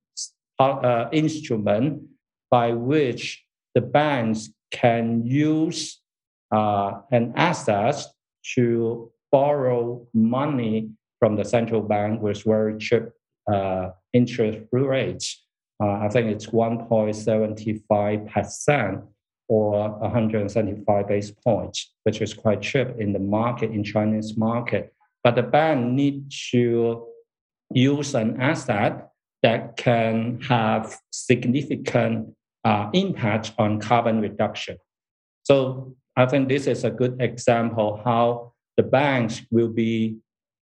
uh, 0.59 1.09
instrument 1.12 2.02
by 2.50 2.73
which 2.73 3.45
the 3.75 3.80
banks 3.80 4.50
can 4.70 5.25
use 5.25 6.00
uh, 6.52 7.00
an 7.11 7.32
asset 7.37 7.96
to 8.54 9.11
borrow 9.32 10.06
money 10.14 10.90
from 11.18 11.35
the 11.37 11.44
central 11.44 11.82
bank 11.82 12.23
with 12.23 12.44
very 12.44 12.78
cheap 12.78 13.02
uh, 13.52 13.90
interest 14.12 14.61
rates. 14.73 15.42
Uh, 15.82 15.92
I 15.92 16.08
think 16.08 16.28
it's 16.28 16.46
1.75% 16.46 19.02
or 19.49 19.90
175 19.90 21.08
base 21.08 21.30
points, 21.30 21.94
which 22.04 22.20
is 22.20 22.35
quite 22.35 22.62
cheap 22.62 22.88
in 22.99 23.12
the 23.12 23.18
market, 23.18 23.70
in 23.70 23.85
Chinese 23.85 24.37
market. 24.37 24.92
But 25.23 25.37
the 25.37 25.42
bank 25.42 25.92
need 25.92 26.32
to 26.50 27.06
use 27.73 28.14
an 28.14 28.40
asset 28.40 29.11
that 29.42 29.76
can 29.76 30.40
have 30.49 30.99
significant 31.11 32.35
uh, 32.66 32.90
impact 32.92 33.52
on 33.58 33.80
carbon 33.80 34.20
reduction. 34.20 34.76
So 35.44 35.94
I 36.16 36.26
think 36.26 36.49
this 36.49 36.66
is 36.66 36.82
a 36.82 36.90
good 36.90 37.16
example 37.20 38.00
how 38.04 38.54
the 38.76 38.82
banks 38.82 39.42
will 39.52 39.68
be 39.68 40.18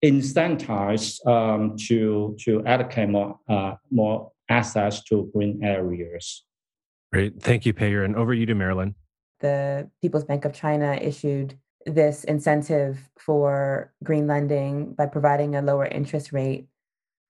incentivized 0.03 1.25
um, 1.27 1.75
to 1.87 2.35
to 2.39 2.63
allocate 2.65 3.09
more 3.09 3.37
uh, 3.49 3.75
more 3.91 4.31
assets 4.49 5.03
to 5.09 5.29
green 5.33 5.63
areas. 5.63 6.45
Great, 7.11 7.43
thank 7.43 7.65
you, 7.65 7.73
Peiyu. 7.73 8.05
And 8.05 8.15
over 8.15 8.33
you 8.33 8.45
to 8.45 8.55
Marilyn. 8.55 8.95
The 9.41 9.89
People's 10.01 10.23
Bank 10.23 10.45
of 10.45 10.53
China 10.53 10.93
issued 10.93 11.57
this 11.85 12.23
incentive 12.23 13.09
for 13.19 13.91
green 14.01 14.27
lending 14.27 14.93
by 14.93 15.07
providing 15.07 15.55
a 15.55 15.61
lower 15.61 15.85
interest 15.85 16.31
rate 16.31 16.67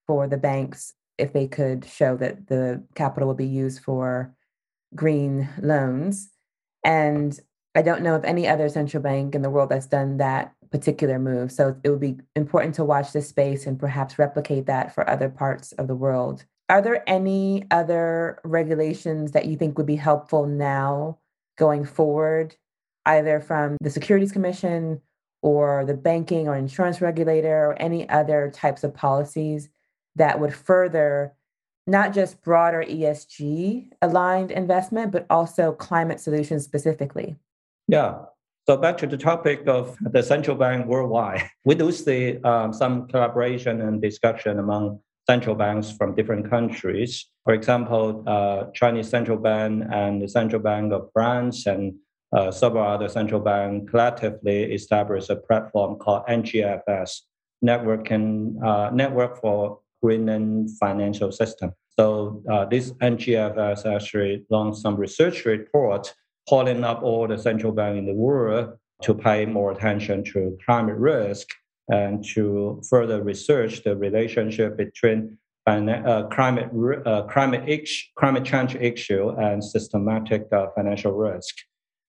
for 0.05 0.27
the 0.27 0.37
banks 0.37 0.93
if 1.17 1.33
they 1.33 1.47
could 1.47 1.85
show 1.85 2.15
that 2.17 2.47
the 2.47 2.83
capital 2.93 3.27
would 3.29 3.37
be 3.37 3.47
used 3.47 3.81
for 3.81 4.35
green 4.95 5.49
loans. 5.61 6.29
And 6.83 7.37
I 7.75 7.81
don't 7.81 8.01
know 8.01 8.15
of 8.15 8.25
any 8.25 8.47
other 8.47 8.67
central 8.69 9.01
bank 9.01 9.35
in 9.35 9.41
the 9.41 9.49
world 9.49 9.69
that's 9.69 9.87
done 9.87 10.17
that 10.17 10.53
particular 10.71 11.19
move. 11.19 11.51
So 11.51 11.75
it 11.83 11.89
would 11.89 11.99
be 11.99 12.17
important 12.35 12.75
to 12.75 12.83
watch 12.83 13.11
this 13.11 13.27
space 13.27 13.65
and 13.65 13.79
perhaps 13.79 14.17
replicate 14.17 14.65
that 14.65 14.93
for 14.93 15.09
other 15.09 15.29
parts 15.29 15.71
of 15.73 15.87
the 15.87 15.95
world. 15.95 16.45
Are 16.69 16.81
there 16.81 17.03
any 17.07 17.65
other 17.69 18.39
regulations 18.43 19.33
that 19.33 19.45
you 19.45 19.57
think 19.57 19.77
would 19.77 19.87
be 19.87 19.97
helpful 19.97 20.47
now 20.47 21.19
going 21.57 21.83
forward, 21.85 22.55
either 23.05 23.41
from 23.41 23.77
the 23.81 23.89
Securities 23.89 24.31
Commission 24.31 25.01
or 25.41 25.83
the 25.85 25.93
banking 25.93 26.47
or 26.47 26.55
insurance 26.55 27.01
regulator 27.01 27.65
or 27.65 27.81
any 27.81 28.07
other 28.09 28.49
types 28.53 28.83
of 28.83 28.93
policies 28.93 29.69
that 30.15 30.39
would 30.39 30.53
further 30.53 31.33
not 31.91 32.13
just 32.13 32.41
broader 32.41 32.83
ESG 32.87 33.89
aligned 34.01 34.49
investment, 34.49 35.11
but 35.11 35.25
also 35.29 35.73
climate 35.73 36.19
solutions 36.19 36.63
specifically? 36.63 37.35
Yeah. 37.87 38.19
So 38.67 38.77
back 38.77 38.97
to 38.99 39.07
the 39.07 39.17
topic 39.17 39.67
of 39.67 39.97
the 40.01 40.23
central 40.23 40.55
bank 40.55 40.87
worldwide, 40.87 41.49
we 41.65 41.75
do 41.75 41.91
see 41.91 42.41
um, 42.43 42.73
some 42.73 43.07
collaboration 43.07 43.81
and 43.81 44.01
discussion 44.01 44.59
among 44.59 45.01
central 45.29 45.55
banks 45.55 45.91
from 45.91 46.15
different 46.15 46.49
countries. 46.49 47.25
For 47.43 47.53
example, 47.53 48.23
uh, 48.25 48.65
Chinese 48.73 49.09
central 49.09 49.37
bank 49.37 49.83
and 49.91 50.21
the 50.21 50.27
central 50.27 50.61
bank 50.61 50.93
of 50.93 51.09
France 51.13 51.65
and 51.65 51.95
uh, 52.35 52.49
several 52.49 52.85
other 52.85 53.09
central 53.09 53.41
banks 53.41 53.91
collectively 53.91 54.71
established 54.73 55.29
a 55.29 55.35
platform 55.35 55.97
called 55.99 56.23
NGFS, 56.27 57.21
Network, 57.61 58.09
and, 58.09 58.63
uh, 58.63 58.89
Network 58.91 59.41
for 59.41 59.79
Greening 60.01 60.65
the 60.65 60.75
financial 60.79 61.31
system. 61.31 61.73
So 61.99 62.41
uh, 62.49 62.65
this 62.65 62.91
NGFS 62.93 63.85
actually 63.85 64.45
launched 64.49 64.81
some 64.81 64.95
research 64.95 65.45
report 65.45 66.13
calling 66.49 66.83
up 66.83 67.03
all 67.03 67.27
the 67.27 67.37
central 67.37 67.71
banks 67.71 67.99
in 67.99 68.05
the 68.05 68.13
world 68.13 68.77
to 69.03 69.13
pay 69.13 69.45
more 69.45 69.71
attention 69.71 70.23
to 70.23 70.57
climate 70.65 70.97
risk 70.97 71.47
and 71.89 72.23
to 72.33 72.81
further 72.89 73.21
research 73.21 73.83
the 73.83 73.95
relationship 73.95 74.77
between 74.77 75.37
uh, 75.67 76.23
climate 76.31 76.69
uh, 77.05 77.23
climate 77.23 77.89
climate 78.15 78.43
change 78.43 78.75
issue 78.75 79.29
and 79.37 79.63
systematic 79.63 80.47
uh, 80.51 80.67
financial 80.75 81.11
risk, 81.11 81.55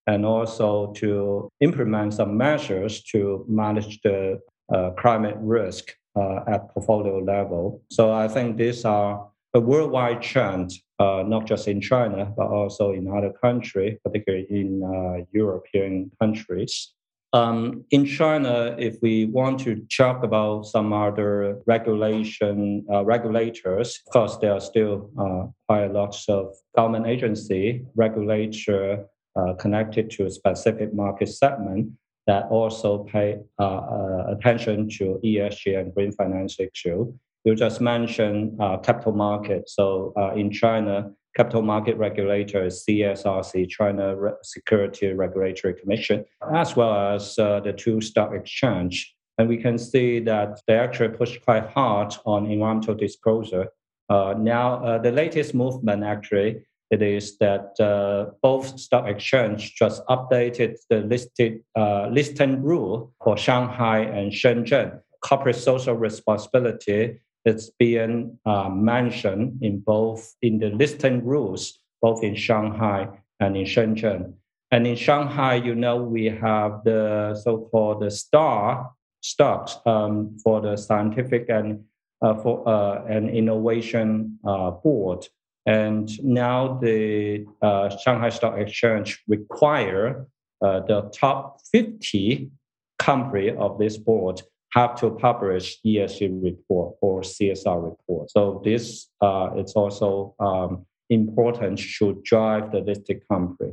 and 0.06 0.24
also 0.24 0.92
to 0.94 1.50
implement 1.60 2.14
some 2.14 2.36
measures 2.36 3.02
to 3.02 3.44
manage 3.48 4.00
the 4.02 4.40
uh, 4.74 4.90
climate 4.98 5.36
risk 5.38 5.94
uh, 6.16 6.40
at 6.48 6.70
portfolio 6.72 7.18
level. 7.18 7.82
So 7.90 8.12
I 8.12 8.26
think 8.26 8.56
these 8.56 8.84
are 8.84 9.28
a 9.54 9.60
worldwide 9.60 10.22
trend, 10.22 10.72
uh, 10.98 11.22
not 11.26 11.46
just 11.46 11.68
in 11.68 11.80
China, 11.80 12.32
but 12.36 12.46
also 12.46 12.92
in 12.92 13.08
other 13.08 13.32
countries, 13.32 13.98
particularly 14.04 14.46
in 14.48 14.82
uh, 14.82 15.24
European 15.32 16.10
countries. 16.20 16.94
Um, 17.34 17.84
in 17.90 18.04
China, 18.04 18.76
if 18.78 18.96
we 19.00 19.24
want 19.24 19.58
to 19.60 19.86
talk 19.96 20.22
about 20.22 20.66
some 20.66 20.92
other 20.92 21.62
regulation 21.66 22.84
uh, 22.92 23.04
regulators, 23.04 24.00
of 24.06 24.12
course, 24.12 24.36
there 24.36 24.52
are 24.52 24.60
still 24.60 25.10
uh, 25.18 25.46
quite 25.66 25.84
a 25.84 25.92
lot 25.92 26.14
of 26.28 26.54
government 26.76 27.06
agency 27.06 27.86
regulator 27.96 29.06
uh, 29.34 29.54
connected 29.54 30.10
to 30.10 30.26
a 30.26 30.30
specific 30.30 30.92
market 30.92 31.28
segment 31.28 31.92
that 32.26 32.44
also 32.50 33.04
pay 33.04 33.38
uh, 33.58 34.24
attention 34.28 34.88
to 34.88 35.18
ESG 35.24 35.78
and 35.78 35.94
green 35.94 36.12
finance 36.12 36.58
issue. 36.60 37.12
You 37.44 37.54
just 37.54 37.80
mentioned 37.80 38.60
uh, 38.60 38.78
capital 38.78 39.12
market. 39.12 39.68
So 39.68 40.12
in 40.36 40.50
China, 40.50 41.12
capital 41.34 41.62
market 41.62 41.96
regulator 41.96 42.64
is 42.64 42.84
CSRC, 42.88 43.68
China 43.68 44.16
Re- 44.16 44.32
Security 44.42 45.12
Regulatory 45.12 45.74
Commission, 45.74 46.24
as 46.52 46.76
well 46.76 47.14
as 47.14 47.38
uh, 47.38 47.60
the 47.60 47.72
two 47.72 48.00
stock 48.00 48.32
exchange. 48.34 49.14
And 49.38 49.48
we 49.48 49.56
can 49.56 49.78
see 49.78 50.20
that 50.20 50.60
they 50.66 50.74
actually 50.74 51.16
push 51.16 51.38
quite 51.40 51.66
hard 51.70 52.14
on 52.26 52.50
environmental 52.50 52.94
disclosure. 52.94 53.68
Uh, 54.08 54.34
now, 54.38 54.84
uh, 54.84 54.98
the 54.98 55.10
latest 55.10 55.54
movement 55.54 56.04
actually 56.04 56.64
it 56.90 57.00
is 57.00 57.38
that 57.38 57.80
uh, 57.80 58.32
both 58.42 58.78
stock 58.78 59.08
exchange 59.08 59.74
just 59.74 60.04
updated 60.08 60.76
the 60.90 60.98
listed 60.98 61.60
uh, 61.74 62.08
listing 62.08 62.62
rule 62.62 63.14
for 63.24 63.38
Shanghai 63.38 64.00
and 64.00 64.30
Shenzhen. 64.30 65.00
Corporate 65.22 65.56
social 65.56 65.94
responsibility 65.94 67.20
is 67.44 67.70
being 67.78 68.38
uh, 68.46 68.68
mentioned 68.68 69.58
in 69.62 69.80
both 69.80 70.34
in 70.42 70.58
the 70.58 70.70
listing 70.70 71.24
rules, 71.24 71.78
both 72.00 72.22
in 72.22 72.34
Shanghai 72.34 73.08
and 73.40 73.56
in 73.56 73.64
Shenzhen. 73.64 74.34
And 74.70 74.86
in 74.86 74.96
Shanghai, 74.96 75.56
you 75.56 75.74
know, 75.74 75.96
we 75.96 76.26
have 76.26 76.84
the 76.84 77.38
so-called 77.42 78.02
the 78.02 78.10
star 78.10 78.90
stocks 79.20 79.76
um, 79.86 80.36
for 80.42 80.60
the 80.60 80.76
scientific 80.76 81.48
and 81.48 81.84
uh, 82.22 82.34
for 82.34 82.66
uh, 82.68 83.04
an 83.06 83.28
innovation 83.28 84.38
uh, 84.46 84.70
board 84.70 85.26
And 85.66 86.10
now 86.24 86.78
the 86.82 87.46
uh, 87.60 87.88
Shanghai 87.96 88.30
Stock 88.30 88.58
Exchange 88.58 89.22
require 89.28 90.26
uh, 90.60 90.80
the 90.80 91.10
top 91.14 91.60
50 91.72 92.50
company 92.98 93.50
of 93.50 93.78
this 93.78 93.96
board 93.96 94.42
have 94.74 94.94
to 95.00 95.10
publish 95.10 95.78
ESG 95.84 96.42
report 96.42 96.96
or 97.00 97.20
CSR 97.20 97.82
report. 97.82 98.30
So 98.30 98.62
this 98.64 99.08
uh, 99.20 99.50
is 99.56 99.72
also 99.74 100.34
um, 100.40 100.86
important 101.10 101.78
to 101.98 102.20
drive 102.24 102.72
the 102.72 102.80
listed 102.80 103.22
company. 103.28 103.72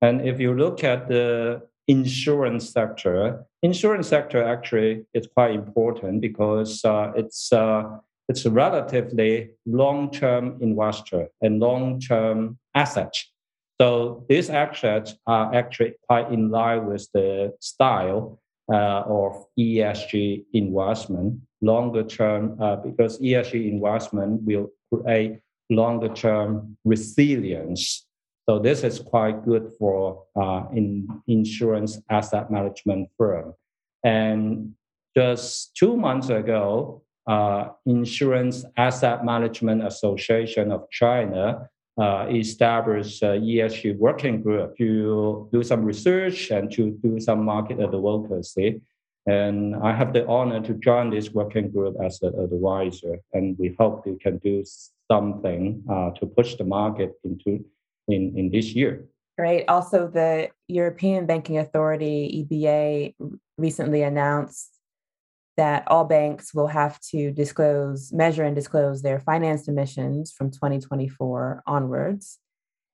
And 0.00 0.26
if 0.26 0.38
you 0.38 0.54
look 0.54 0.84
at 0.84 1.08
the 1.08 1.62
insurance 1.88 2.70
sector, 2.70 3.44
insurance 3.62 4.08
sector 4.08 4.42
actually 4.42 5.06
is 5.14 5.26
quite 5.26 5.52
important 5.52 6.20
because 6.20 6.84
uh, 6.84 7.12
it's 7.16 7.52
uh, 7.52 7.98
it's 8.28 8.44
a 8.44 8.50
relatively 8.50 9.50
long-term 9.66 10.58
investor 10.60 11.28
and 11.40 11.60
long-term 11.60 12.58
asset. 12.74 13.14
So 13.80 14.24
these 14.28 14.50
assets 14.50 15.14
are 15.26 15.54
actually 15.54 15.94
quite 16.08 16.32
in 16.32 16.50
line 16.50 16.86
with 16.86 17.08
the 17.14 17.54
style 17.60 18.40
uh, 18.72 19.02
of 19.06 19.46
ESG 19.58 20.44
investment, 20.52 21.40
longer 21.60 22.02
term, 22.02 22.56
uh, 22.60 22.76
because 22.76 23.18
ESG 23.20 23.70
investment 23.70 24.42
will 24.42 24.70
create 24.92 25.40
longer 25.70 26.08
term 26.08 26.76
resilience. 26.84 28.06
So 28.48 28.58
this 28.58 28.84
is 28.84 29.00
quite 29.00 29.44
good 29.44 29.72
for 29.78 30.24
uh, 30.40 30.64
in 30.72 31.08
insurance 31.26 32.00
asset 32.10 32.50
management 32.50 33.08
firm. 33.18 33.54
And 34.04 34.74
just 35.16 35.74
two 35.76 35.96
months 35.96 36.28
ago, 36.28 37.02
uh, 37.26 37.70
Insurance 37.86 38.64
Asset 38.76 39.24
Management 39.24 39.84
Association 39.84 40.70
of 40.70 40.88
China 40.90 41.68
uh, 41.98 42.26
establish 42.30 43.22
a 43.22 43.38
ESG 43.38 43.96
working 43.96 44.42
group 44.42 44.76
to 44.76 45.48
do 45.52 45.62
some 45.62 45.84
research 45.84 46.50
and 46.50 46.70
to 46.72 46.90
do 47.02 47.18
some 47.18 47.44
market 47.44 47.80
advocacy. 47.80 48.80
And 49.26 49.74
I 49.76 49.92
have 49.92 50.12
the 50.12 50.26
honor 50.26 50.60
to 50.62 50.74
join 50.74 51.10
this 51.10 51.30
working 51.30 51.70
group 51.70 51.96
as 52.04 52.22
an 52.22 52.34
advisor, 52.38 53.18
and 53.32 53.56
we 53.58 53.74
hope 53.78 54.06
we 54.06 54.16
can 54.18 54.38
do 54.38 54.62
something 55.10 55.82
uh, 55.90 56.10
to 56.12 56.26
push 56.26 56.54
the 56.54 56.64
market 56.64 57.14
into 57.24 57.64
in, 58.08 58.34
in 58.36 58.50
this 58.50 58.72
year. 58.72 59.06
Right. 59.38 59.64
Also, 59.68 60.08
the 60.08 60.50
European 60.68 61.26
Banking 61.26 61.58
Authority 61.58 62.46
(EBA) 62.50 63.14
recently 63.58 64.02
announced 64.02 64.75
that 65.56 65.84
all 65.88 66.04
banks 66.04 66.52
will 66.52 66.66
have 66.66 67.00
to 67.00 67.30
disclose, 67.30 68.12
measure, 68.12 68.44
and 68.44 68.54
disclose 68.54 69.02
their 69.02 69.20
financed 69.20 69.68
emissions 69.68 70.32
from 70.32 70.50
2024 70.50 71.62
onwards. 71.66 72.38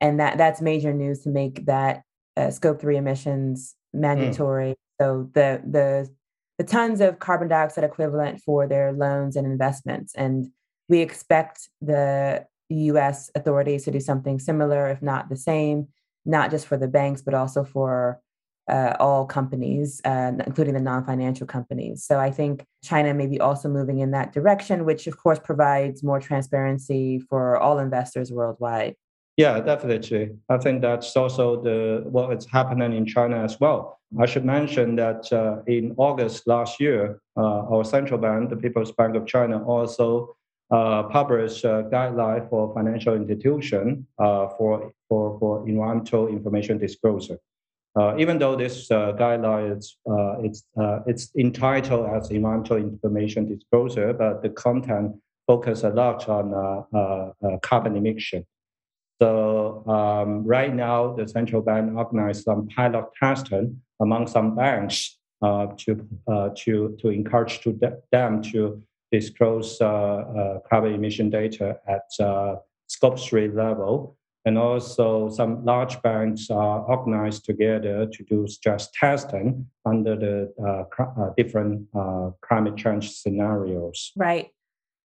And 0.00 0.20
that 0.20 0.38
that's 0.38 0.60
major 0.60 0.92
news 0.92 1.20
to 1.20 1.30
make 1.30 1.66
that 1.66 2.02
uh, 2.36 2.50
scope 2.50 2.80
three 2.80 2.96
emissions 2.96 3.74
hmm. 3.92 4.00
mandatory. 4.00 4.70
Mm. 4.70 4.76
So 5.00 5.30
the 5.34 5.62
the 5.68 6.10
the 6.58 6.64
tons 6.64 7.00
of 7.00 7.18
carbon 7.18 7.48
dioxide 7.48 7.84
equivalent 7.84 8.40
for 8.40 8.66
their 8.66 8.92
loans 8.92 9.36
and 9.36 9.46
investments. 9.46 10.14
And 10.14 10.48
we 10.88 11.00
expect 11.00 11.68
the 11.80 12.46
US 12.68 13.30
authorities 13.34 13.84
to 13.84 13.90
do 13.90 14.00
something 14.00 14.38
similar, 14.38 14.88
if 14.88 15.02
not 15.02 15.28
the 15.28 15.36
same, 15.36 15.88
not 16.24 16.50
just 16.50 16.66
for 16.66 16.76
the 16.76 16.88
banks, 16.88 17.22
but 17.22 17.34
also 17.34 17.64
for 17.64 18.20
uh, 18.68 18.94
all 19.00 19.26
companies, 19.26 20.00
uh, 20.04 20.32
including 20.46 20.74
the 20.74 20.80
non 20.80 21.04
financial 21.04 21.46
companies. 21.46 22.04
So 22.04 22.18
I 22.18 22.30
think 22.30 22.64
China 22.84 23.14
may 23.14 23.26
be 23.26 23.40
also 23.40 23.68
moving 23.68 23.98
in 23.98 24.10
that 24.12 24.32
direction, 24.32 24.84
which 24.84 25.06
of 25.06 25.16
course 25.16 25.38
provides 25.38 26.02
more 26.02 26.20
transparency 26.20 27.18
for 27.28 27.56
all 27.58 27.78
investors 27.78 28.30
worldwide. 28.30 28.94
Yeah, 29.36 29.60
definitely. 29.60 30.30
I 30.50 30.58
think 30.58 30.82
that's 30.82 31.16
also 31.16 31.62
the 31.62 32.04
what 32.04 32.36
is 32.36 32.46
happening 32.46 32.92
in 32.92 33.06
China 33.06 33.42
as 33.42 33.58
well. 33.58 33.98
I 34.20 34.26
should 34.26 34.44
mention 34.44 34.94
that 34.96 35.32
uh, 35.32 35.62
in 35.66 35.94
August 35.96 36.46
last 36.46 36.78
year, 36.78 37.20
uh, 37.36 37.64
our 37.72 37.82
central 37.82 38.20
bank, 38.20 38.50
the 38.50 38.56
People's 38.56 38.92
Bank 38.92 39.16
of 39.16 39.26
China, 39.26 39.64
also 39.64 40.36
uh, 40.70 41.04
published 41.04 41.64
a 41.64 41.88
guideline 41.90 42.48
for 42.50 42.74
financial 42.74 43.14
institution 43.14 44.06
uh, 44.18 44.48
for, 44.58 44.92
for, 45.08 45.38
for 45.38 45.68
environmental 45.68 46.28
information 46.28 46.76
disclosure. 46.78 47.38
Uh, 47.94 48.16
even 48.16 48.38
though 48.38 48.56
this 48.56 48.90
uh, 48.90 49.12
guideline 49.18 49.76
is 49.76 49.98
uh, 50.10 50.36
it's 50.40 50.64
uh, 50.80 51.00
it's 51.06 51.30
entitled 51.36 52.06
as 52.06 52.30
environmental 52.30 52.78
information 52.78 53.46
disclosure, 53.46 54.14
but 54.14 54.42
the 54.42 54.48
content 54.48 55.12
focus 55.46 55.82
a 55.82 55.90
lot 55.90 56.26
on 56.28 56.54
uh, 56.54 56.96
uh, 56.96 57.58
carbon 57.60 57.94
emission. 57.96 58.46
So 59.20 59.84
um, 59.86 60.44
right 60.44 60.74
now, 60.74 61.12
the 61.12 61.28
central 61.28 61.60
bank 61.60 61.94
organized 61.94 62.44
some 62.44 62.66
pilot 62.68 63.04
testing 63.20 63.82
among 64.00 64.26
some 64.26 64.56
banks 64.56 65.18
to 65.42 66.06
to 66.56 66.96
to 66.98 67.08
encourage 67.08 67.60
to 67.60 67.78
them 68.10 68.42
to 68.42 68.82
disclose 69.10 69.76
carbon 69.78 70.94
emission 70.94 71.28
data 71.28 71.78
at 71.86 72.04
scope 72.86 73.18
three 73.18 73.48
level 73.48 74.16
and 74.44 74.58
also, 74.58 75.28
some 75.30 75.64
large 75.64 76.02
banks 76.02 76.50
are 76.50 76.80
organized 76.80 77.44
together 77.44 78.06
to 78.06 78.24
do 78.24 78.48
stress 78.48 78.90
testing 78.90 79.66
under 79.86 80.16
the 80.16 80.52
uh, 80.60 81.02
uh, 81.02 81.30
different 81.36 81.86
uh, 81.94 82.30
climate 82.40 82.76
change 82.76 83.12
scenarios. 83.12 84.10
Right. 84.16 84.48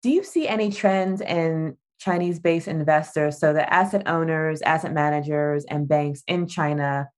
Do 0.02 0.10
you 0.10 0.24
see 0.24 0.48
any 0.48 0.72
trends 0.72 1.22
in 1.22 1.78
Chinese 2.00 2.40
based 2.40 2.68
investors, 2.68 3.40
so 3.40 3.54
the 3.54 3.72
asset 3.72 4.08
owners, 4.08 4.64
asset 4.64 4.94
managers, 4.94 5.66
and 5.66 5.88
banks 5.88 6.24
in 6.28 6.48
China 6.48 7.10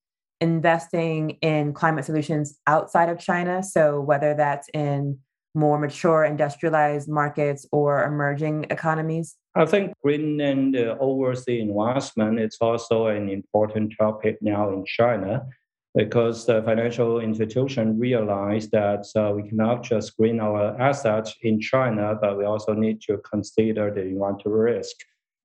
investing 0.41 1.31
in 1.41 1.73
climate 1.73 2.03
solutions 2.03 2.59
outside 2.67 3.07
of 3.07 3.17
China? 3.19 3.63
So, 3.63 4.01
whether 4.01 4.33
that's 4.33 4.67
in 4.73 5.19
more 5.55 5.79
mature 5.79 6.23
industrialized 6.23 7.09
markets 7.09 7.65
or 7.71 8.03
emerging 8.03 8.65
economies? 8.69 9.35
I 9.55 9.65
think 9.65 9.93
green 10.03 10.39
and 10.41 10.75
uh, 10.75 10.95
overseas 10.99 11.61
investment 11.61 12.39
is 12.39 12.57
also 12.61 13.07
an 13.07 13.29
important 13.29 13.93
topic 13.97 14.37
now 14.41 14.71
in 14.71 14.85
China 14.85 15.45
because 15.95 16.45
the 16.45 16.61
financial 16.63 17.19
institution 17.19 17.97
realized 17.99 18.71
that 18.71 19.05
uh, 19.15 19.33
we 19.35 19.47
cannot 19.49 19.83
just 19.83 20.15
green 20.17 20.39
our 20.39 20.79
assets 20.79 21.35
in 21.41 21.59
China, 21.59 22.15
but 22.21 22.37
we 22.37 22.45
also 22.45 22.73
need 22.73 23.01
to 23.01 23.17
consider 23.29 23.91
the 23.91 24.01
environmental 24.01 24.51
risk 24.51 24.95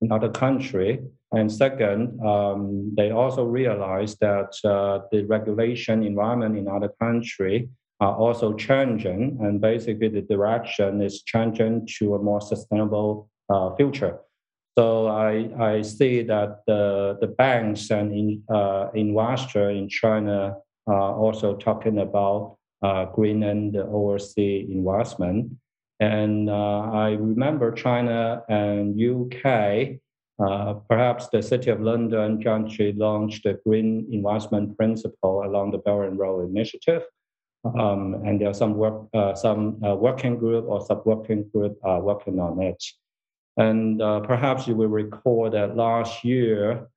in 0.03 0.12
other 0.12 0.29
country. 0.29 1.01
And 1.33 1.51
second, 1.51 2.21
um, 2.25 2.93
they 2.95 3.11
also 3.11 3.45
realized 3.45 4.19
that 4.21 4.55
uh, 4.64 5.01
the 5.11 5.25
regulation 5.25 6.03
environment 6.03 6.59
in 6.59 6.69
other 6.69 6.90
country 7.01 7.71
are 8.01 8.17
also 8.17 8.55
changing, 8.55 9.39
and 9.41 9.61
basically 9.61 10.09
the 10.09 10.23
direction 10.23 11.01
is 11.01 11.23
changing 11.23 11.87
to 11.99 12.15
a 12.15 12.19
more 12.19 12.41
sustainable 12.41 13.31
uh, 13.49 13.75
future. 13.77 14.19
So 14.77 15.07
I, 15.07 15.51
I 15.61 15.83
see 15.83 16.23
that 16.23 16.63
the, 16.67 17.17
the 17.21 17.29
banks 17.29 17.91
and 17.91 18.13
in, 18.13 18.43
uh, 18.53 18.89
investors 18.95 19.77
in 19.77 19.89
China 19.89 20.57
are 20.87 21.15
also 21.15 21.55
talking 21.55 21.99
about 21.99 22.57
uh, 22.83 23.07
green 23.07 23.45
and 23.45 23.77
overseas 23.77 24.69
investment. 24.69 25.53
And 26.01 26.51
uh, 26.51 26.91
I 26.93 27.11
remember 27.11 27.71
China 27.71 28.43
and 28.49 29.01
UK, 29.01 30.01
uh, 30.45 30.75
perhaps 30.89 31.29
the 31.29 31.41
City 31.41 31.71
of 31.71 31.81
London 31.81 32.41
jointly 32.43 32.93
launched 32.93 33.45
the 33.45 33.61
Green 33.65 34.09
Investment 34.11 34.77
Principle 34.77 35.45
along 35.45 35.71
the 35.71 35.79
Belt 35.79 36.07
and 36.07 36.19
Road 36.19 36.51
Initiative. 36.51 37.03
Um, 37.64 38.14
and 38.24 38.40
there 38.40 38.50
are 38.50 38.55
some 38.55 38.74
work, 38.74 39.09
uh, 39.14 39.35
some 39.35 39.83
uh, 39.83 39.94
working 39.94 40.37
group 40.37 40.66
or 40.68 40.85
sub 40.85 41.07
working 41.07 41.48
group 41.48 41.79
uh, 41.85 41.98
working 42.03 42.38
on 42.38 42.61
it. 42.62 42.83
And 43.57 44.03
uh, 44.03 44.20
perhaps 44.20 44.66
you 44.68 44.74
will 44.74 44.88
recall 44.88 45.48
that 45.50 45.77
last 45.77 46.24
year, 46.24 46.88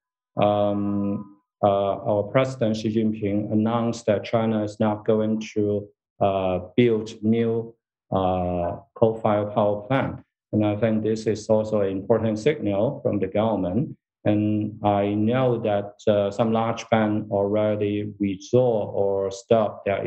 um, 0.41 1.38
uh, 1.63 1.95
our 2.10 2.23
President 2.23 2.75
Xi 2.75 2.93
Jinping 2.93 3.51
announced 3.51 4.06
that 4.08 4.23
China 4.23 4.63
is 4.63 4.80
not 4.80 5.06
going 5.06 5.41
to 5.53 5.88
uh, 6.19 6.60
build 6.75 7.12
new 7.23 7.73
coal-fired 8.12 9.53
power 9.53 9.82
plant. 9.88 10.23
And 10.51 10.65
I 10.65 10.75
think 10.75 11.03
this 11.03 11.27
is 11.27 11.49
also 11.49 11.82
an 11.82 11.91
important 11.91 12.39
signal 12.39 13.01
from 13.01 13.19
the 13.19 13.27
government. 13.27 13.97
And 14.28 14.80
I 14.84 15.13
know 15.13 15.60
that 15.60 15.94
uh, 16.12 16.32
some 16.32 16.52
large 16.52 16.88
banks 16.90 17.32
already 17.32 18.13
withdraw 18.20 18.92
or 18.92 19.32
stop 19.32 19.86
their, 19.86 20.04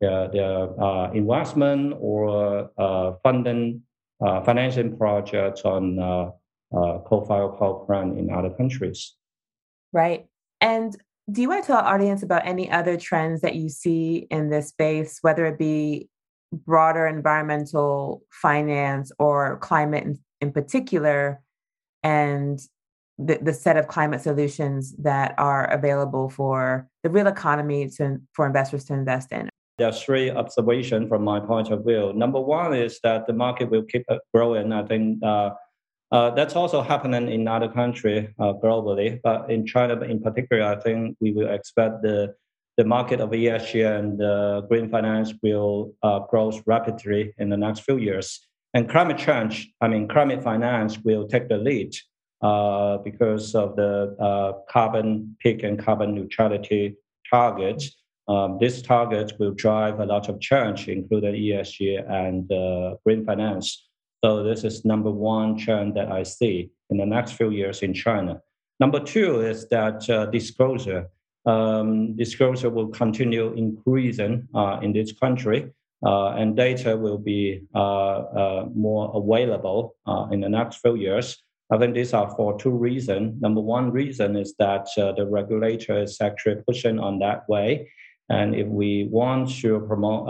their, 0.00 0.28
their 0.28 0.82
uh, 0.82 1.12
investment 1.12 1.94
or 1.98 2.70
uh, 2.78 3.12
funding 3.22 3.82
uh, 4.24 4.42
financing 4.42 4.96
projects 4.96 5.62
on 5.64 5.98
uh, 5.98 6.30
uh, 6.76 6.98
coal-fired 7.06 7.56
power 7.58 7.84
plant 7.86 8.18
in 8.18 8.30
other 8.30 8.50
countries. 8.50 9.14
Right. 9.92 10.26
And 10.60 10.96
do 11.30 11.40
you 11.40 11.48
want 11.48 11.62
to 11.62 11.66
tell 11.68 11.78
our 11.78 11.94
audience 11.94 12.22
about 12.22 12.46
any 12.46 12.70
other 12.70 12.96
trends 12.96 13.42
that 13.42 13.54
you 13.54 13.68
see 13.68 14.26
in 14.30 14.50
this 14.50 14.68
space, 14.68 15.18
whether 15.22 15.46
it 15.46 15.58
be 15.58 16.08
broader 16.52 17.06
environmental 17.06 18.22
finance 18.30 19.12
or 19.18 19.58
climate 19.58 20.04
in, 20.04 20.18
in 20.40 20.52
particular, 20.52 21.40
and 22.02 22.58
the, 23.18 23.38
the 23.42 23.52
set 23.52 23.76
of 23.76 23.88
climate 23.88 24.20
solutions 24.20 24.94
that 24.96 25.34
are 25.38 25.64
available 25.66 26.30
for 26.30 26.88
the 27.02 27.10
real 27.10 27.26
economy 27.26 27.88
to, 27.88 28.18
for 28.32 28.46
investors 28.46 28.84
to 28.84 28.94
invest 28.94 29.32
in? 29.32 29.48
There 29.78 29.88
are 29.88 29.92
three 29.92 30.30
observations 30.30 31.08
from 31.08 31.22
my 31.22 31.38
point 31.38 31.70
of 31.70 31.84
view. 31.84 32.12
Number 32.12 32.40
one 32.40 32.74
is 32.74 32.98
that 33.04 33.26
the 33.26 33.32
market 33.32 33.70
will 33.70 33.84
keep 33.84 34.04
growing. 34.34 34.72
I 34.72 34.84
think 34.84 35.22
uh, 35.22 35.50
uh, 36.10 36.30
that's 36.30 36.56
also 36.56 36.82
happening 36.82 37.28
in 37.28 37.46
other 37.46 37.68
countries 37.68 38.28
uh, 38.40 38.54
globally, 38.54 39.20
but 39.22 39.50
in 39.50 39.66
China 39.66 40.00
in 40.00 40.20
particular, 40.20 40.64
I 40.64 40.80
think 40.80 41.16
we 41.20 41.32
will 41.32 41.48
expect 41.48 42.02
the 42.02 42.34
the 42.78 42.84
market 42.84 43.20
of 43.20 43.30
ESG 43.30 43.98
and 43.98 44.22
uh, 44.22 44.60
green 44.68 44.88
finance 44.88 45.34
will 45.42 45.94
uh, 46.04 46.20
grow 46.20 46.52
rapidly 46.64 47.34
in 47.38 47.48
the 47.48 47.56
next 47.56 47.80
few 47.80 47.98
years. 47.98 48.46
And 48.72 48.88
climate 48.88 49.18
change, 49.18 49.68
I 49.80 49.88
mean, 49.88 50.06
climate 50.06 50.44
finance 50.44 50.96
will 51.00 51.26
take 51.26 51.48
the 51.48 51.58
lead 51.58 51.92
uh, 52.42 52.98
because 52.98 53.54
of 53.54 53.76
the 53.76 54.16
uh, 54.20 54.52
carbon 54.70 55.36
peak 55.40 55.62
and 55.62 55.78
carbon 55.78 56.14
neutrality 56.14 56.96
targets. 57.30 57.96
Um, 58.28 58.58
these 58.60 58.82
targets 58.82 59.32
will 59.38 59.52
drive 59.52 60.00
a 60.00 60.06
lot 60.06 60.28
of 60.28 60.40
change, 60.40 60.88
including 60.88 61.34
ESG 61.34 62.10
and 62.10 62.50
uh, 62.52 62.96
green 63.04 63.24
finance. 63.24 63.88
So 64.22 64.42
this 64.42 64.64
is 64.64 64.84
number 64.84 65.10
one 65.10 65.56
trend 65.56 65.96
that 65.96 66.12
I 66.12 66.24
see 66.24 66.70
in 66.90 66.98
the 66.98 67.06
next 67.06 67.32
few 67.32 67.50
years 67.50 67.82
in 67.82 67.94
China. 67.94 68.40
Number 68.80 69.00
two 69.00 69.40
is 69.40 69.68
that 69.68 70.08
uh, 70.10 70.26
disclosure 70.26 71.08
um, 71.48 72.14
disclosure 72.16 72.68
will 72.68 72.88
continue 72.88 73.52
increasing 73.54 74.46
uh, 74.54 74.80
in 74.82 74.92
this 74.92 75.12
country, 75.12 75.72
uh, 76.04 76.30
and 76.30 76.56
data 76.56 76.96
will 76.96 77.18
be 77.18 77.62
uh, 77.74 77.78
uh 77.78 78.66
more 78.74 79.10
available 79.14 79.96
in 80.30 80.40
the 80.40 80.48
next 80.48 80.76
few 80.76 80.96
years. 80.96 81.36
I 81.70 81.76
think 81.78 81.94
these 81.94 82.14
are 82.14 82.34
for 82.34 82.58
two 82.58 82.70
reasons. 82.70 83.40
Number 83.40 83.60
one 83.60 83.90
reason 83.90 84.36
is 84.36 84.54
that 84.58 84.88
uh, 84.96 85.12
the 85.12 85.26
regulator 85.26 86.00
is 86.02 86.18
actually 86.20 86.62
pushing 86.66 86.98
on 86.98 87.18
that 87.18 87.48
way. 87.48 87.90
And 88.30 88.54
if 88.54 88.66
we 88.66 89.08
want 89.10 89.50
to 89.60 89.80
promote 89.80 90.28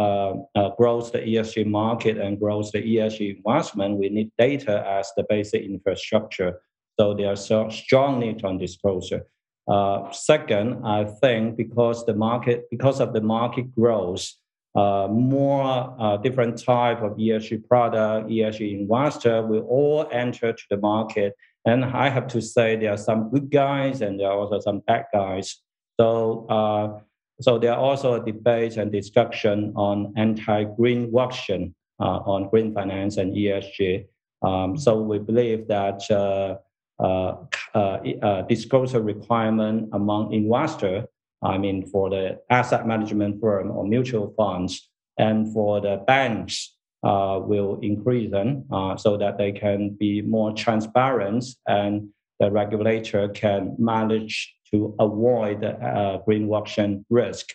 uh, 0.54 0.70
grow 0.76 1.00
the 1.00 1.18
ESG 1.18 1.66
market 1.66 2.16
and 2.18 2.38
grow 2.38 2.62
the 2.62 2.82
ESG 2.82 3.38
investment, 3.38 3.98
we 3.98 4.08
need 4.08 4.30
data 4.38 4.84
as 4.86 5.12
the 5.16 5.24
basic 5.28 5.62
infrastructure. 5.62 6.60
So 6.98 7.14
there 7.14 7.32
are 7.32 7.36
so 7.36 7.68
strong 7.70 8.20
need 8.20 8.44
on 8.44 8.58
disclosure. 8.58 9.26
Uh, 9.68 10.10
second, 10.12 10.84
I 10.86 11.04
think 11.04 11.56
because 11.56 12.06
the 12.06 12.14
market, 12.14 12.64
because 12.70 13.00
of 13.00 13.12
the 13.12 13.20
market 13.20 13.74
growth, 13.74 14.32
uh, 14.74 15.08
more 15.10 15.96
uh, 15.98 16.16
different 16.18 16.62
type 16.62 17.02
of 17.02 17.16
ESG 17.16 17.66
product, 17.66 18.28
ESG 18.28 18.80
investor 18.80 19.42
will 19.42 19.62
all 19.62 20.06
enter 20.12 20.52
to 20.52 20.62
the 20.70 20.76
market. 20.76 21.34
And 21.64 21.84
I 21.84 22.08
have 22.08 22.26
to 22.28 22.40
say 22.40 22.76
there 22.76 22.92
are 22.92 22.98
some 22.98 23.30
good 23.30 23.50
guys 23.50 24.02
and 24.02 24.20
there 24.20 24.28
are 24.28 24.38
also 24.38 24.60
some 24.60 24.80
bad 24.86 25.06
guys. 25.12 25.56
So, 25.98 26.46
uh, 26.48 27.00
so 27.40 27.58
there 27.58 27.72
are 27.72 27.78
also 27.78 28.20
a 28.20 28.24
debate 28.24 28.76
and 28.76 28.92
discussion 28.92 29.72
on 29.74 30.12
anti-green 30.16 31.10
washing 31.10 31.74
uh, 32.00 32.20
on 32.24 32.48
green 32.48 32.72
finance 32.72 33.16
and 33.16 33.34
ESG. 33.34 34.06
Um, 34.42 34.76
so 34.76 35.00
we 35.00 35.18
believe 35.18 35.66
that 35.68 36.08
uh, 37.00 38.42
disclosure 38.48 39.00
requirement 39.00 39.88
among 39.92 40.32
investor. 40.32 41.06
I 41.42 41.58
mean, 41.58 41.86
for 41.86 42.10
the 42.10 42.40
asset 42.50 42.86
management 42.86 43.40
firm 43.40 43.70
or 43.70 43.86
mutual 43.86 44.34
funds, 44.36 44.90
and 45.18 45.52
for 45.52 45.80
the 45.80 46.02
banks 46.06 46.76
uh, 47.02 47.40
will 47.42 47.78
increase 47.82 48.30
them 48.30 48.64
uh, 48.72 48.96
so 48.96 49.16
that 49.16 49.38
they 49.38 49.52
can 49.52 49.90
be 49.90 50.22
more 50.22 50.52
transparent 50.52 51.44
and 51.66 52.08
the 52.40 52.50
regulator 52.50 53.28
can 53.28 53.74
manage 53.78 54.54
to 54.70 54.94
avoid 54.98 55.64
uh, 55.64 56.18
greenwashing 56.26 57.04
risk. 57.10 57.46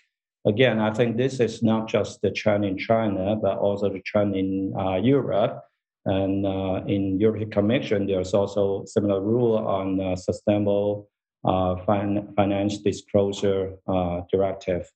Again, 0.46 0.80
I 0.80 0.92
think 0.94 1.16
this 1.16 1.40
is 1.40 1.64
not 1.64 1.88
just 1.88 2.22
the 2.22 2.32
trend 2.32 2.66
in 2.66 2.78
China, 2.78 3.36
but 3.36 3.58
also 3.60 3.90
the 3.90 4.02
trend 4.02 4.36
in 4.36 4.74
Europe. 5.02 5.64
And 6.06 6.46
uh, 6.46 6.82
in 6.86 7.18
European 7.20 7.50
Commission, 7.50 8.08
there's 8.08 8.34
also 8.34 8.84
similar 8.86 9.22
rule 9.22 9.58
on 9.58 10.02
uh, 10.02 10.16
sustainable 10.18 11.10
uh, 11.46 11.76
fin- 11.86 12.34
finance 12.36 12.78
disclosure 12.80 13.76
uh, 13.88 14.22
directive. 14.32 14.92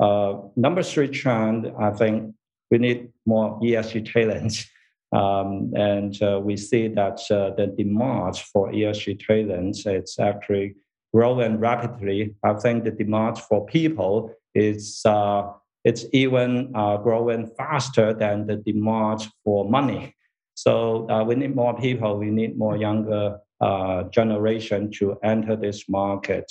Uh, 0.00 0.34
number 0.56 0.82
three 0.82 1.08
trend, 1.08 1.72
I 1.80 1.90
think 1.90 2.34
we 2.70 2.78
need 2.78 3.08
more 3.26 3.58
ESG 3.60 4.12
talents. 4.12 4.66
Um, 5.10 5.72
and 5.74 6.22
uh, 6.22 6.38
we 6.38 6.58
see 6.58 6.88
that 6.88 7.16
the 7.30 7.74
demand 7.78 8.36
for 8.36 8.70
ESG 8.70 9.26
talents 9.26 9.86
it's 9.86 10.18
actually 10.18 10.74
growing 11.14 11.58
rapidly. 11.58 12.34
I 12.44 12.52
think 12.52 12.84
the 12.84 12.90
demand 12.90 13.38
for 13.38 13.64
people 13.64 14.34
is 14.54 15.00
it's 15.82 16.04
even 16.12 16.72
growing 17.02 17.46
faster 17.56 18.12
than 18.12 18.48
the 18.48 18.56
demand 18.56 19.26
for 19.42 19.66
money. 19.70 20.14
So 20.58 21.08
uh, 21.08 21.22
we 21.22 21.36
need 21.36 21.54
more 21.54 21.78
people. 21.78 22.18
We 22.18 22.30
need 22.32 22.58
more 22.58 22.76
younger 22.76 23.12
uh, 23.12 23.36
generation 24.10 24.90
to 24.92 25.18
enter 25.22 25.56
this 25.56 25.88
market. 25.88 26.50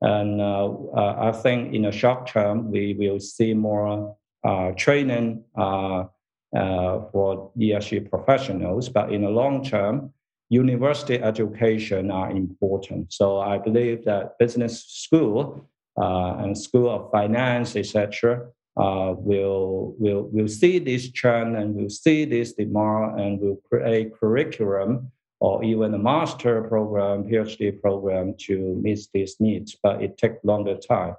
And 0.00 0.40
uh, 0.40 0.68
uh 0.96 1.14
I 1.18 1.32
think 1.32 1.74
in 1.74 1.82
the 1.82 1.92
short 1.92 2.26
term, 2.26 2.70
we 2.70 2.94
will 2.98 3.20
see 3.20 3.54
more 3.54 4.16
uh, 4.44 4.70
training 4.76 5.44
uh, 5.56 6.04
for 6.52 7.50
ESG 7.58 8.08
professionals. 8.08 8.88
But 8.88 9.12
in 9.12 9.22
the 9.22 9.30
long 9.30 9.64
term, 9.64 10.12
university 10.50 11.20
education 11.20 12.10
are 12.10 12.30
important. 12.30 13.12
So 13.12 13.38
I 13.38 13.58
believe 13.58 14.04
that 14.04 14.38
business 14.38 14.84
school 14.86 15.68
and 15.96 16.56
school 16.56 16.88
of 16.88 17.10
finance, 17.10 17.74
etc., 17.74 18.48
uh, 18.78 19.12
will 19.18 19.96
will 19.98 20.28
will 20.30 20.46
see 20.46 20.78
this 20.78 21.10
trend 21.10 21.56
and 21.56 21.74
will 21.74 21.90
see 21.90 22.24
this 22.24 22.52
demand 22.52 23.20
and 23.20 23.40
will 23.40 23.60
create 23.68 24.14
curriculum 24.14 25.10
or 25.40 25.62
even 25.62 25.94
a 25.94 25.98
master 25.98 26.62
program, 26.62 27.24
PhD 27.24 27.80
program 27.80 28.34
to 28.46 28.78
meet 28.82 29.00
these 29.12 29.36
needs. 29.40 29.76
But 29.82 30.02
it 30.02 30.18
takes 30.18 30.44
longer 30.44 30.76
time. 30.76 31.14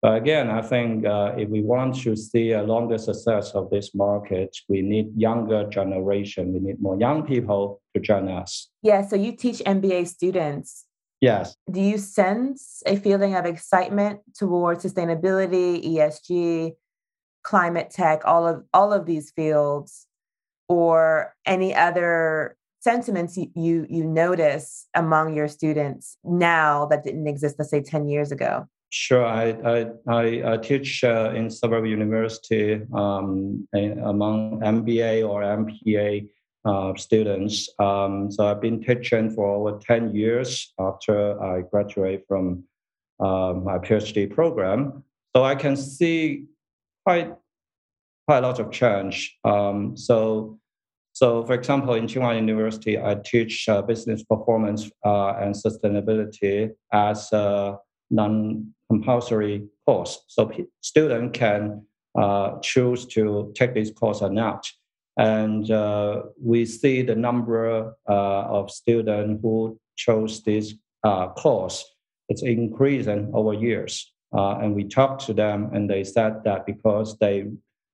But 0.00 0.16
again, 0.16 0.48
I 0.48 0.62
think 0.62 1.04
uh, 1.04 1.34
if 1.36 1.48
we 1.48 1.60
want 1.60 1.96
to 2.02 2.14
see 2.14 2.52
a 2.52 2.62
longer 2.62 2.98
success 2.98 3.50
of 3.52 3.68
this 3.70 3.94
market, 3.94 4.56
we 4.68 4.80
need 4.80 5.10
younger 5.16 5.68
generation. 5.68 6.52
We 6.52 6.60
need 6.60 6.80
more 6.80 6.98
young 6.98 7.24
people 7.26 7.82
to 7.94 8.00
join 8.00 8.28
us. 8.28 8.70
Yeah. 8.82 9.04
So 9.06 9.16
you 9.16 9.32
teach 9.32 9.58
MBA 9.58 10.06
students. 10.06 10.84
Yes. 11.20 11.56
Do 11.70 11.80
you 11.80 11.98
sense 11.98 12.82
a 12.86 12.94
feeling 12.96 13.34
of 13.34 13.44
excitement 13.44 14.20
towards 14.36 14.84
sustainability, 14.84 15.84
ESG, 15.84 16.74
climate 17.42 17.90
tech, 17.90 18.22
all 18.24 18.46
of 18.46 18.64
all 18.72 18.92
of 18.92 19.04
these 19.04 19.32
fields, 19.32 20.06
or 20.68 21.34
any 21.44 21.74
other 21.74 22.57
sentiments 22.80 23.36
you, 23.36 23.50
you, 23.54 23.86
you 23.88 24.04
notice 24.04 24.86
among 24.94 25.34
your 25.34 25.48
students 25.48 26.16
now 26.24 26.86
that 26.86 27.04
didn't 27.04 27.26
exist, 27.26 27.56
let's 27.58 27.70
say, 27.70 27.82
10 27.82 28.08
years 28.08 28.32
ago? 28.32 28.66
Sure, 28.90 29.26
I 29.26 29.50
I, 30.06 30.54
I, 30.54 30.56
teach 30.56 31.04
uh, 31.04 31.30
in 31.36 31.50
several 31.50 31.84
university 31.86 32.80
um, 32.94 33.68
among 33.74 34.60
MBA 34.60 35.28
or 35.28 35.42
MPA 35.42 36.26
uh, 36.64 36.94
students. 36.96 37.68
Um, 37.78 38.30
so 38.30 38.46
I've 38.46 38.62
been 38.62 38.82
teaching 38.82 39.30
for 39.30 39.56
over 39.56 39.78
ten 39.78 40.14
years 40.14 40.72
after 40.78 41.38
I 41.38 41.60
graduate 41.70 42.24
from 42.26 42.64
uh, 43.20 43.52
my 43.62 43.76
PhD 43.76 44.30
program. 44.34 45.04
So 45.36 45.44
I 45.44 45.54
can 45.54 45.76
see 45.76 46.46
quite 47.04 47.34
quite 48.28 48.44
a 48.44 48.46
lot 48.46 48.60
of 48.60 48.70
change. 48.70 49.38
Um, 49.42 49.96
so, 49.96 50.57
so 51.18 51.44
for 51.44 51.54
example, 51.54 51.94
in 51.94 52.06
Tsinghua 52.06 52.36
University, 52.36 52.96
I 52.96 53.16
teach 53.16 53.68
uh, 53.68 53.82
business 53.82 54.22
performance 54.22 54.88
uh, 55.04 55.30
and 55.30 55.52
sustainability 55.52 56.70
as 56.92 57.32
a 57.32 57.76
non-compulsory 58.08 59.66
course. 59.84 60.22
So 60.28 60.46
p- 60.46 60.66
student 60.80 61.32
can 61.32 61.84
uh, 62.16 62.60
choose 62.60 63.04
to 63.06 63.52
take 63.56 63.74
this 63.74 63.90
course 63.90 64.22
or 64.22 64.30
not. 64.30 64.64
And 65.16 65.68
uh, 65.68 66.22
we 66.40 66.64
see 66.64 67.02
the 67.02 67.16
number 67.16 67.96
uh, 68.08 68.58
of 68.58 68.70
students 68.70 69.42
who 69.42 69.76
chose 69.96 70.44
this 70.44 70.74
uh, 71.02 71.30
course 71.30 71.84
it's 72.28 72.42
increasing 72.42 73.32
over 73.34 73.54
years. 73.54 74.14
And 74.30 74.76
we 74.76 74.84
talked 74.84 75.26
to 75.26 75.34
them, 75.34 75.70
and 75.72 75.90
they 75.90 76.04
said 76.04 76.44
that 76.44 76.64
because 76.64 77.18
they 77.18 77.46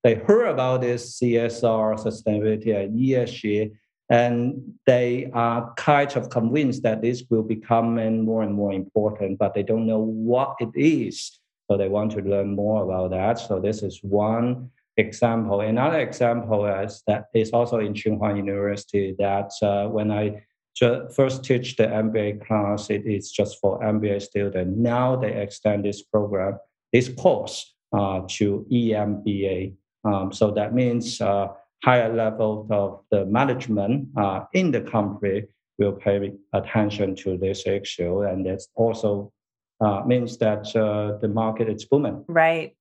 they 0.04 0.14
heard 0.14 0.46
about 0.46 0.82
this 0.82 1.18
CSR, 1.18 1.98
sustainability, 1.98 2.76
and 2.76 2.96
ESG, 2.96 3.72
and 4.10 4.74
they 4.86 5.30
are 5.32 5.72
kind 5.76 6.14
of 6.14 6.30
convinced 6.30 6.82
that 6.84 7.02
this 7.02 7.24
will 7.30 7.42
become 7.42 7.94
more 8.24 8.42
and 8.42 8.54
more 8.54 8.72
important, 8.72 9.38
but 9.38 9.54
they 9.54 9.62
don't 9.62 9.86
know 9.86 9.98
what 9.98 10.56
it 10.60 10.70
is. 10.74 11.40
So 11.68 11.76
they 11.76 11.88
want 11.88 12.12
to 12.12 12.20
learn 12.20 12.54
more 12.54 12.84
about 12.84 13.10
that. 13.12 13.38
So 13.38 13.58
this 13.58 13.82
is 13.82 14.00
one 14.02 14.70
example. 14.98 15.62
Another 15.62 16.00
example 16.00 16.66
is 16.66 17.02
that 17.06 17.24
is 17.34 17.50
also 17.50 17.78
in 17.78 17.94
Tsinghua 17.94 18.36
University 18.36 19.16
that 19.18 19.50
uh, 19.62 19.88
when 19.88 20.10
I 20.12 20.44
first 20.78 21.44
teach 21.44 21.76
the 21.76 21.84
MBA 21.84 22.46
class. 22.46 22.90
It 22.90 23.06
is 23.06 23.30
just 23.30 23.60
for 23.60 23.80
MBA 23.80 24.22
students. 24.22 24.76
Now 24.76 25.16
they 25.16 25.32
extend 25.40 25.84
this 25.84 26.02
program, 26.02 26.58
this 26.92 27.08
course 27.08 27.74
uh, 27.92 28.22
to 28.30 28.66
EMBA. 28.70 29.74
Um, 30.04 30.32
so 30.32 30.50
that 30.52 30.74
means 30.74 31.20
uh, 31.20 31.48
higher 31.82 32.12
level 32.12 32.66
of 32.70 33.00
the 33.10 33.26
management 33.26 34.08
uh, 34.16 34.44
in 34.52 34.70
the 34.70 34.80
company 34.80 35.44
will 35.78 35.92
pay 35.92 36.32
attention 36.52 37.16
to 37.16 37.36
this 37.36 37.66
issue, 37.66 38.22
and 38.22 38.46
it 38.46 38.62
also 38.74 39.32
uh, 39.80 40.02
means 40.06 40.38
that 40.38 40.74
uh, 40.76 41.18
the 41.18 41.28
market 41.28 41.68
is 41.68 41.84
booming. 41.84 42.24
Right. 42.28 42.76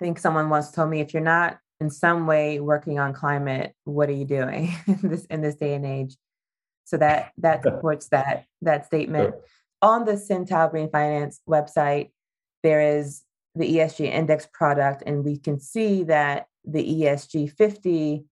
I 0.00 0.04
think 0.04 0.18
someone 0.18 0.48
once 0.48 0.70
told 0.70 0.90
me 0.90 1.00
if 1.00 1.12
you're 1.12 1.22
not 1.22 1.58
in 1.80 1.90
some 1.90 2.26
way 2.26 2.60
working 2.60 2.98
on 2.98 3.12
climate, 3.12 3.74
what 3.84 4.08
are 4.08 4.14
you 4.14 4.24
doing 4.24 4.74
in 4.86 5.08
this 5.10 5.24
in 5.26 5.42
this 5.42 5.56
day 5.56 5.74
and 5.74 5.84
age? 5.84 6.16
So 6.84 6.96
that 6.96 7.32
that 7.38 7.62
supports 7.64 8.08
that 8.08 8.46
that 8.62 8.86
statement. 8.86 9.34
Sure. 9.34 9.42
On 9.82 10.04
the 10.04 10.12
SynTao 10.12 10.70
Green 10.70 10.90
Finance 10.90 11.40
website, 11.48 12.10
there 12.62 12.98
is 12.98 13.22
the 13.54 13.76
ESG 13.76 14.06
index 14.06 14.48
product, 14.52 15.02
and 15.04 15.24
we 15.24 15.38
can 15.38 15.60
see 15.60 16.04
that 16.04 16.46
the 16.64 17.02
ESG 17.02 17.52
50 17.52 18.24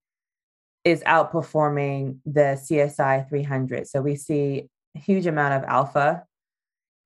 is 0.84 1.02
outperforming 1.02 2.18
the 2.24 2.58
CSI 2.62 3.28
300. 3.28 3.86
So 3.86 4.00
we 4.00 4.16
see 4.16 4.68
a 4.96 4.98
huge 4.98 5.26
amount 5.26 5.54
of 5.54 5.68
alpha. 5.68 6.24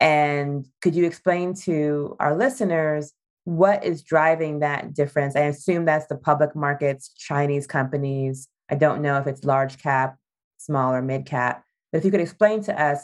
And 0.01 0.67
could 0.83 0.95
you 0.95 1.05
explain 1.05 1.55
to 1.63 2.17
our 2.21 2.37
listeners 2.37 3.13
what 3.45 3.85
is 3.85 4.03
driving 4.03 4.61
that 4.61 4.95
difference? 4.95 5.37
I 5.37 5.41
assume 5.41 5.85
that's 5.85 6.07
the 6.07 6.17
public 6.17 6.55
markets, 6.55 7.13
Chinese 7.17 7.67
companies. 7.67 8.49
I 8.71 8.75
don't 8.77 9.03
know 9.03 9.19
if 9.19 9.27
it's 9.27 9.45
large 9.45 9.79
cap, 9.79 10.17
small, 10.59 10.95
or 10.95 11.03
mid 11.03 11.27
cap. 11.27 11.65
But 11.93 11.99
if 11.99 12.05
you 12.05 12.11
could 12.11 12.21
explain 12.21 12.63
to 12.65 12.81
us 12.81 13.03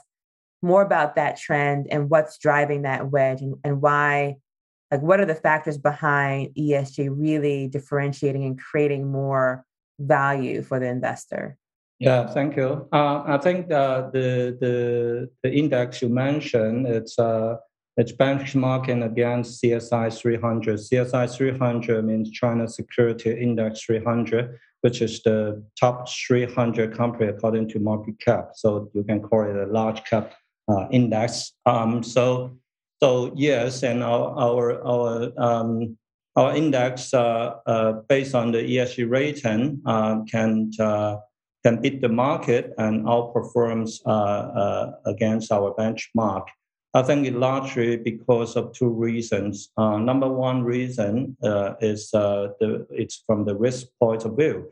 more 0.63 0.83
about 0.83 1.17
that 1.17 1.37
trend 1.37 1.87
and 1.91 2.11
what's 2.11 2.39
driving 2.39 2.83
that 2.83 3.11
wedge 3.11 3.41
and, 3.41 3.57
and 3.65 3.81
why, 3.81 4.37
like, 4.91 5.03
what 5.03 5.21
are 5.21 5.27
the 5.27 5.35
factors 5.35 5.79
behind 5.79 6.55
ESG 6.57 7.11
really 7.13 7.69
differentiating 7.69 8.45
and 8.45 8.59
creating 8.59 9.11
more 9.11 9.65
value 9.99 10.63
for 10.63 10.81
the 10.81 10.87
investor? 10.87 11.57
Yeah, 12.01 12.27
thank 12.27 12.57
you. 12.57 12.89
Uh, 12.93 13.23
I 13.27 13.39
think 13.39 13.71
uh, 13.71 14.11
the 14.11 14.57
the 14.59 15.31
the 15.43 15.53
index 15.53 16.01
you 16.01 16.09
mentioned 16.09 16.87
it's 16.87 17.19
uh, 17.19 17.57
it's 17.99 18.13
benchmarking 18.13 19.05
against 19.05 19.63
CSI 19.63 20.19
300. 20.19 20.79
CSI 20.79 21.37
300 21.37 22.03
means 22.03 22.31
China 22.31 22.67
Security 22.67 23.39
Index 23.39 23.83
300, 23.83 24.59
which 24.81 25.03
is 25.03 25.23
the 25.23 25.63
top 25.79 26.09
300 26.09 26.97
company 26.97 27.29
according 27.29 27.69
to 27.69 27.79
market 27.79 28.19
cap. 28.19 28.53
So 28.55 28.91
you 28.95 29.05
can 29.05 29.21
call 29.21 29.43
it 29.43 29.55
a 29.55 29.71
large 29.71 30.03
cap 30.05 30.33
uh, 30.69 30.87
index. 30.91 31.53
Um, 31.67 32.03
so 32.03 32.57
so 33.03 33.33
yes, 33.35 33.83
and 33.83 34.03
our 34.03 34.37
our 34.37 34.83
our 34.85 35.33
um, 35.39 35.97
our 36.37 36.55
index 36.55 37.13
uh, 37.15 37.57
uh, 37.67 37.93
based 38.09 38.35
on 38.35 38.53
the 38.53 38.59
ESG 38.59 39.09
rating 39.09 39.81
uh, 39.87 40.23
can 40.25 40.71
can 41.65 41.81
beat 41.81 42.01
the 42.01 42.09
market 42.09 42.73
and 42.79 43.05
outperforms 43.05 44.01
against 45.05 45.53
our 45.53 45.75
benchmark. 45.75 46.47
I 46.93 47.03
think 47.03 47.27
it 47.27 47.35
largely 47.35 47.97
because 47.97 48.57
of 48.57 48.73
two 48.73 48.89
reasons. 48.89 49.71
Uh, 49.77 49.99
number 49.99 50.29
one 50.29 50.65
reason 50.65 51.37
uh, 51.43 51.75
is 51.81 52.13
uh, 52.13 52.49
the 52.59 52.87
it's 52.91 53.23
from 53.27 53.45
the 53.45 53.55
risk 53.55 53.87
point 54.01 54.25
of 54.25 54.37
view. 54.37 54.69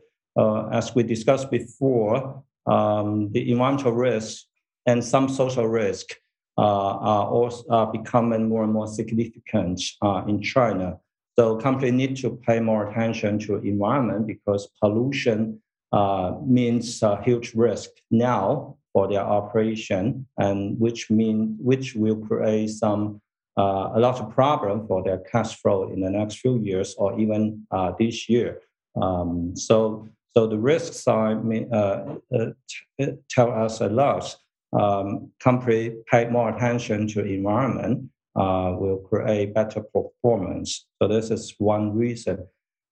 as 0.71 0.95
we 0.95 1.03
discussed 1.03 1.49
before, 1.51 2.43
um, 2.65 3.31
the 3.33 3.51
environmental 3.51 3.91
risk 3.91 4.45
and 4.85 5.03
some 5.03 5.27
social 5.29 5.67
risk 5.67 6.15
are 6.59 7.27
also 7.27 7.85
becoming 7.91 8.49
more 8.49 8.63
and 8.63 8.73
more 8.73 8.87
significant 8.87 9.81
in 10.27 10.41
China. 10.41 10.99
So 11.39 11.55
companies 11.55 11.93
need 11.93 12.17
to 12.17 12.31
pay 12.45 12.59
more 12.59 12.89
attention 12.89 13.39
to 13.39 13.55
environment 13.57 14.27
because 14.27 14.67
pollution 14.81 15.61
uh, 15.93 16.33
means 16.45 17.01
a 17.01 17.21
huge 17.23 17.55
risk 17.55 17.89
now 18.11 18.75
for 18.93 19.07
their 19.07 19.21
operation, 19.21 20.27
and 20.37 20.79
which 20.79 21.09
mean 21.09 21.57
which 21.59 21.95
will 21.95 22.17
create 22.17 22.69
some 22.71 23.21
uh, 23.57 23.91
a 23.95 23.99
lot 23.99 24.19
of 24.19 24.33
problem 24.35 24.85
for 24.87 25.01
their 25.03 25.19
cash 25.31 25.55
flow 25.61 25.91
in 25.91 26.01
the 26.01 26.09
next 26.09 26.39
few 26.39 26.59
years 26.59 26.95
or 26.97 27.19
even 27.19 27.65
uh, 27.71 27.93
this 27.97 28.29
year. 28.29 28.61
Um, 29.01 29.55
so 29.55 30.07
so 30.31 30.45
the 30.45 30.57
risk 30.59 30.93
side 30.93 31.37
uh, 31.71 32.15
uh, 32.35 33.05
tell 33.29 33.51
us 33.51 33.81
a 33.81 33.87
lot. 33.87 34.35
Um, 34.71 35.31
company 35.39 35.95
pay 36.11 36.29
more 36.29 36.55
attention 36.55 37.07
to 37.09 37.25
environment 37.25 38.09
uh, 38.35 38.75
will 38.77 38.97
create 38.97 39.53
better 39.53 39.81
performance. 39.81 40.85
So 41.01 41.07
this 41.07 41.31
is 41.31 41.55
one 41.57 41.95
reason. 41.95 42.47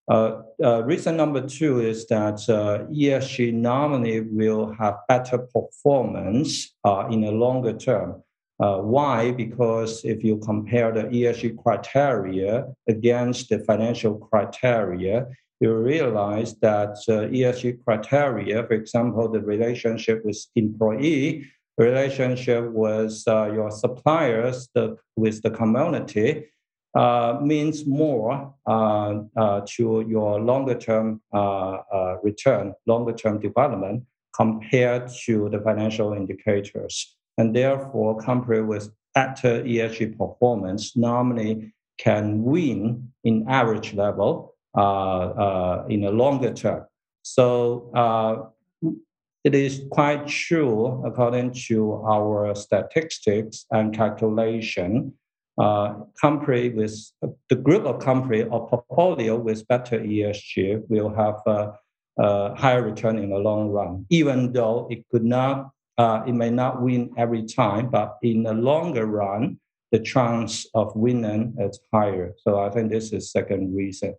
Uh, 0.09 0.41
uh, 0.63 0.83
reason 0.85 1.17
number 1.17 1.45
two 1.45 1.81
is 1.81 2.07
that 2.07 2.39
uh, 2.49 2.85
ESG 2.91 3.53
normally 3.53 4.21
will 4.21 4.73
have 4.79 4.95
better 5.07 5.37
performance 5.37 6.73
uh, 6.85 7.07
in 7.11 7.21
the 7.21 7.31
longer 7.31 7.73
term. 7.73 8.23
Uh, 8.59 8.77
why? 8.77 9.31
Because 9.31 10.03
if 10.05 10.23
you 10.23 10.37
compare 10.37 10.91
the 10.91 11.03
ESG 11.03 11.61
criteria 11.61 12.65
against 12.87 13.49
the 13.49 13.59
financial 13.59 14.15
criteria, 14.15 15.27
you 15.59 15.75
realize 15.75 16.55
that 16.59 16.95
ESG 17.07 17.83
criteria, 17.83 18.63
for 18.65 18.73
example, 18.73 19.27
the 19.29 19.41
relationship 19.41 20.23
with 20.23 20.39
employee, 20.55 21.45
relationship 21.77 22.71
with 22.71 23.23
uh, 23.27 23.51
your 23.53 23.71
suppliers, 23.71 24.69
the, 24.73 24.97
with 25.15 25.41
the 25.43 25.51
community, 25.51 26.47
uh, 26.95 27.37
means 27.43 27.85
more 27.85 28.53
uh, 28.65 29.19
uh 29.35 29.61
to 29.67 30.03
your 30.07 30.39
longer 30.41 30.73
term 30.73 31.21
uh, 31.31 32.15
return, 32.23 32.73
longer 32.87 33.13
term 33.13 33.39
development 33.39 34.03
compared 34.35 35.07
to 35.25 35.49
the 35.49 35.59
financial 35.59 36.13
indicators. 36.13 37.15
And 37.37 37.55
therefore, 37.55 38.19
company 38.19 38.61
with 38.61 38.89
better 39.13 39.63
ESG 39.63 40.17
performance 40.17 40.95
normally 40.95 41.73
can 41.99 42.43
win 42.43 43.11
in 43.23 43.45
average 43.47 43.93
level 43.93 44.55
in 44.75 46.03
a 46.03 46.11
longer 46.11 46.53
term. 46.53 46.85
So 47.21 47.91
it 49.47 49.55
is 49.55 49.85
quite 49.91 50.27
true, 50.27 51.01
according 51.05 51.53
to 51.67 51.93
our 52.05 52.53
statistics 52.53 53.65
and 53.71 53.95
calculation, 53.95 55.13
uh, 55.57 55.93
company 56.21 56.67
with 56.67 56.93
the 57.49 57.55
group 57.55 57.85
of 57.85 58.03
company 58.03 58.43
or 58.43 58.67
portfolio 58.67 59.37
with 59.37 59.65
better 59.69 59.99
ESG 59.99 60.83
will 60.89 61.11
have 61.15 61.37
a, 61.45 61.71
a, 62.19 62.55
higher 62.55 62.83
return 62.83 63.17
in 63.17 63.29
the 63.29 63.37
long 63.37 63.69
run, 63.69 64.05
even 64.09 64.51
though 64.51 64.85
it 64.91 65.05
could 65.09 65.23
not, 65.23 65.69
uh, 65.97 66.23
it 66.27 66.33
may 66.33 66.49
not 66.49 66.81
win 66.81 67.09
every 67.17 67.43
time, 67.45 67.89
but 67.89 68.17
in 68.21 68.43
the 68.43 68.53
longer 68.53 69.05
run, 69.05 69.57
the 69.93 69.99
chance 69.99 70.67
of 70.73 70.93
winning 70.93 71.55
is 71.57 71.79
higher. 71.93 72.33
So 72.39 72.59
I 72.59 72.69
think 72.69 72.91
this 72.91 73.13
is 73.13 73.31
second 73.31 73.73
reason. 73.73 74.13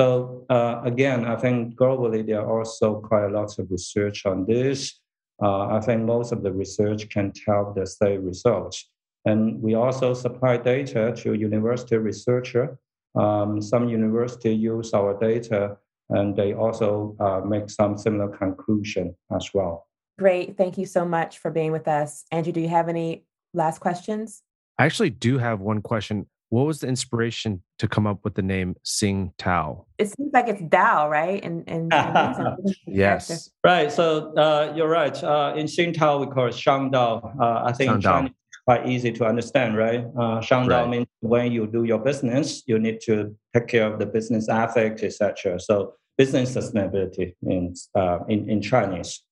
So 0.00 0.46
uh, 0.48 0.80
again, 0.82 1.26
I 1.26 1.36
think 1.36 1.76
globally 1.76 2.26
there 2.26 2.40
are 2.40 2.60
also 2.60 3.02
quite 3.02 3.24
a 3.24 3.28
lot 3.28 3.58
of 3.58 3.70
research 3.70 4.24
on 4.24 4.46
this. 4.46 4.98
Uh, 5.42 5.76
I 5.76 5.80
think 5.80 6.04
most 6.04 6.32
of 6.32 6.42
the 6.42 6.50
research 6.50 7.10
can 7.10 7.32
tell 7.32 7.74
the 7.76 7.86
same 7.86 8.24
results. 8.24 8.88
And 9.26 9.60
we 9.60 9.74
also 9.74 10.14
supply 10.14 10.56
data 10.56 11.12
to 11.18 11.34
university 11.34 11.98
researcher. 11.98 12.78
Um, 13.14 13.60
some 13.60 13.90
university 13.90 14.54
use 14.54 14.94
our 14.94 15.20
data 15.20 15.76
and 16.08 16.34
they 16.34 16.54
also 16.54 17.14
uh, 17.20 17.42
make 17.44 17.68
some 17.68 17.98
similar 17.98 18.34
conclusion 18.34 19.14
as 19.36 19.50
well. 19.52 19.86
Great. 20.18 20.56
Thank 20.56 20.78
you 20.78 20.86
so 20.86 21.04
much 21.04 21.40
for 21.40 21.50
being 21.50 21.72
with 21.72 21.86
us. 21.86 22.24
Andrew, 22.32 22.54
do 22.54 22.60
you 22.62 22.70
have 22.70 22.88
any 22.88 23.26
last 23.52 23.80
questions? 23.80 24.40
I 24.78 24.86
actually 24.86 25.10
do 25.10 25.36
have 25.36 25.60
one 25.60 25.82
question. 25.82 26.26
What 26.50 26.66
was 26.66 26.80
the 26.80 26.88
inspiration 26.88 27.62
to 27.78 27.86
come 27.86 28.06
up 28.08 28.24
with 28.24 28.34
the 28.34 28.42
name 28.42 28.74
Sing 28.82 29.32
Tao? 29.38 29.86
It 29.98 30.08
seems 30.08 30.32
like 30.32 30.48
it's 30.48 30.60
Dao, 30.62 31.08
right? 31.08 31.42
And, 31.44 31.62
and, 31.68 31.92
and 31.92 32.74
yes, 32.86 33.50
right. 33.64 33.90
So 33.90 34.34
uh, 34.34 34.72
you're 34.76 34.88
right. 34.88 35.16
Uh, 35.22 35.54
in 35.56 35.68
Sing 35.68 35.92
Tao, 35.92 36.18
we 36.18 36.26
call 36.26 36.48
it 36.48 36.54
Shang 36.54 36.90
Dao. 36.90 37.40
Uh, 37.40 37.62
I 37.64 37.72
think 37.72 37.90
Shang 37.92 38.00
Chinese 38.00 38.32
quite 38.66 38.88
easy 38.88 39.10
to 39.10 39.24
understand, 39.24 39.76
right? 39.76 40.04
Uh, 40.18 40.40
Shang 40.40 40.66
Dao 40.66 40.82
right. 40.82 40.88
means 40.88 41.06
when 41.20 41.52
you 41.52 41.66
do 41.66 41.84
your 41.84 41.98
business, 41.98 42.62
you 42.66 42.78
need 42.78 43.00
to 43.02 43.34
take 43.54 43.68
care 43.68 43.90
of 43.90 43.98
the 43.98 44.06
business 44.06 44.48
ethics, 44.48 45.02
etc. 45.02 45.60
So 45.60 45.94
business 46.18 46.54
sustainability 46.56 47.34
means 47.42 47.88
uh, 47.94 48.18
in 48.28 48.50
in 48.50 48.60
Chinese. 48.60 49.22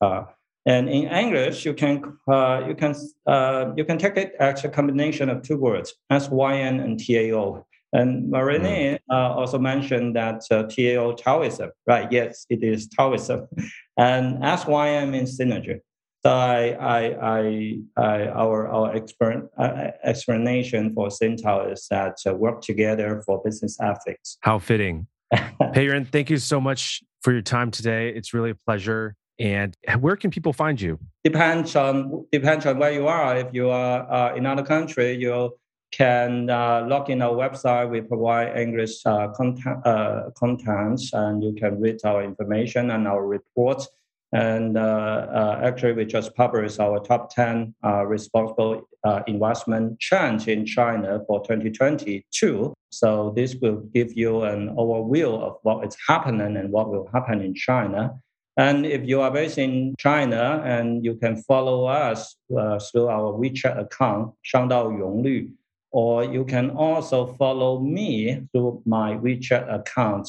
And 0.68 0.90
in 0.90 1.08
English, 1.08 1.64
you 1.64 1.72
can 1.72 2.18
uh, 2.30 2.62
you 2.68 2.74
can 2.74 2.94
uh, 3.26 3.72
you 3.74 3.86
can 3.86 3.96
take 3.96 4.18
it 4.18 4.34
as 4.38 4.64
a 4.64 4.68
combination 4.68 5.30
of 5.30 5.42
two 5.42 5.56
words, 5.56 5.94
SYN 6.12 6.80
and 6.80 7.00
TAO. 7.00 7.64
And 7.94 8.30
Marine 8.30 8.60
mm. 8.60 8.98
uh, 9.10 9.32
also 9.32 9.58
mentioned 9.58 10.14
that 10.16 10.42
uh, 10.50 10.64
TAO 10.64 11.14
Taoism, 11.14 11.70
right? 11.86 12.06
Yes, 12.12 12.44
it 12.50 12.62
is 12.62 12.86
Taoism, 12.86 13.48
and 13.96 14.44
SYN 14.44 15.10
means 15.10 15.38
synergy. 15.38 15.80
So 16.22 16.32
I, 16.32 16.76
I, 16.78 17.38
I, 17.38 17.78
I 17.96 18.28
our 18.28 18.68
our 18.68 18.94
expert, 18.94 19.48
uh, 19.56 19.92
explanation 20.04 20.92
for 20.92 21.08
SynTao 21.08 21.72
is 21.72 21.86
that 21.90 22.18
uh, 22.26 22.34
work 22.34 22.60
together 22.60 23.22
for 23.24 23.40
business 23.42 23.78
ethics. 23.80 24.36
How 24.40 24.58
fitting. 24.58 25.06
Peiran, 25.34 26.06
thank 26.06 26.28
you 26.28 26.36
so 26.36 26.60
much 26.60 27.02
for 27.22 27.32
your 27.32 27.42
time 27.42 27.70
today. 27.70 28.10
It's 28.10 28.34
really 28.34 28.50
a 28.50 28.54
pleasure. 28.54 29.14
And 29.38 29.76
where 30.00 30.16
can 30.16 30.30
people 30.30 30.52
find 30.52 30.80
you? 30.80 30.98
Depends 31.22 31.76
on 31.76 32.26
depends 32.32 32.66
on 32.66 32.78
where 32.78 32.92
you 32.92 33.06
are. 33.06 33.36
If 33.36 33.48
you 33.52 33.70
are 33.70 34.10
uh, 34.12 34.34
in 34.34 34.46
another 34.46 34.64
country, 34.64 35.14
you 35.14 35.56
can 35.92 36.50
uh, 36.50 36.84
log 36.86 37.08
in 37.08 37.22
our 37.22 37.34
website. 37.34 37.90
We 37.90 38.00
provide 38.00 38.56
English 38.58 39.06
uh, 39.06 39.28
content, 39.28 39.86
uh, 39.86 40.30
contents, 40.36 41.12
and 41.12 41.42
you 41.42 41.52
can 41.54 41.80
read 41.80 41.98
our 42.04 42.22
information 42.22 42.90
and 42.90 43.06
our 43.06 43.24
reports. 43.26 43.88
And 44.32 44.76
uh, 44.76 44.80
uh, 44.80 45.60
actually, 45.62 45.94
we 45.94 46.04
just 46.04 46.34
published 46.34 46.80
our 46.80 47.00
top 47.00 47.34
10 47.34 47.74
uh, 47.82 48.04
responsible 48.04 48.82
investment 49.26 49.98
trends 50.00 50.48
in 50.48 50.66
China 50.66 51.20
for 51.26 51.40
2022. 51.40 52.74
So, 52.90 53.32
this 53.34 53.54
will 53.54 53.80
give 53.94 54.12
you 54.14 54.42
an 54.42 54.74
overview 54.76 55.38
of 55.40 55.56
what 55.62 55.86
is 55.86 55.96
happening 56.06 56.58
and 56.58 56.70
what 56.70 56.90
will 56.90 57.08
happen 57.10 57.40
in 57.40 57.54
China. 57.54 58.20
And 58.58 58.84
if 58.84 59.06
you 59.06 59.20
are 59.20 59.30
based 59.30 59.56
in 59.56 59.94
China 59.98 60.60
and 60.64 61.04
you 61.04 61.14
can 61.14 61.36
follow 61.44 61.86
us 61.86 62.34
uh, 62.58 62.80
through 62.80 63.06
our 63.06 63.32
WeChat 63.32 63.78
account, 63.78 64.34
Shangdao 64.44 65.52
or 65.92 66.24
you 66.24 66.44
can 66.44 66.70
also 66.70 67.34
follow 67.38 67.78
me 67.78 68.42
through 68.52 68.82
my 68.84 69.14
WeChat 69.14 69.72
account, 69.72 70.28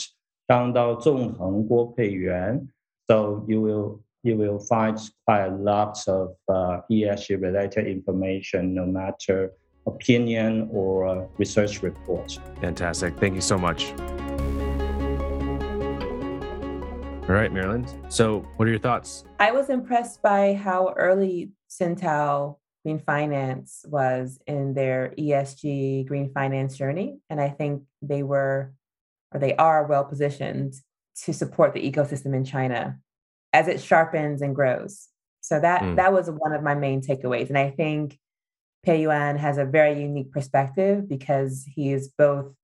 Shangdao 0.49 1.01
Guo. 1.67 2.67
So 3.09 3.45
you 3.47 3.61
will 3.61 4.03
you 4.21 4.37
will 4.37 4.59
find 4.59 4.99
quite 5.25 5.45
a 5.45 5.55
lot 5.55 5.97
of 6.07 6.35
uh, 6.49 6.81
ESG 6.91 7.41
related 7.41 7.87
information, 7.87 8.75
no 8.75 8.85
matter 8.85 9.53
opinion 9.87 10.69
or 10.71 11.07
uh, 11.07 11.25
research 11.37 11.81
reports. 11.81 12.37
Fantastic. 12.61 13.17
Thank 13.17 13.35
you 13.35 13.41
so 13.41 13.57
much. 13.57 13.93
All 17.29 17.35
right, 17.35 17.53
Marilyn. 17.53 17.85
So, 18.09 18.39
what 18.55 18.67
are 18.67 18.71
your 18.71 18.79
thoughts? 18.79 19.23
I 19.39 19.51
was 19.51 19.69
impressed 19.69 20.19
by 20.23 20.55
how 20.55 20.95
early 20.97 21.51
SynTao 21.69 22.57
Green 22.83 22.97
Finance 22.97 23.85
was 23.87 24.39
in 24.47 24.73
their 24.73 25.13
ESG 25.15 26.07
green 26.07 26.31
finance 26.33 26.75
journey. 26.75 27.19
And 27.29 27.39
I 27.39 27.49
think 27.49 27.83
they 28.01 28.23
were, 28.23 28.73
or 29.31 29.39
they 29.39 29.55
are 29.57 29.85
well 29.85 30.05
positioned 30.05 30.73
to 31.25 31.31
support 31.31 31.75
the 31.75 31.91
ecosystem 31.91 32.33
in 32.33 32.45
China 32.45 32.97
as 33.53 33.67
it 33.67 33.79
sharpens 33.79 34.41
and 34.41 34.55
grows. 34.55 35.07
So 35.41 35.59
that 35.59 35.83
mm. 35.83 35.97
that 35.97 36.11
was 36.11 36.31
one 36.31 36.53
of 36.53 36.63
my 36.63 36.73
main 36.73 37.01
takeaways. 37.01 37.49
And 37.49 37.59
I 37.59 37.69
think 37.69 38.17
Pei 38.83 39.03
Yuan 39.03 39.37
has 39.37 39.59
a 39.59 39.65
very 39.65 40.01
unique 40.01 40.31
perspective 40.31 41.07
because 41.07 41.63
he 41.75 41.91
is 41.91 42.07
both 42.07 42.55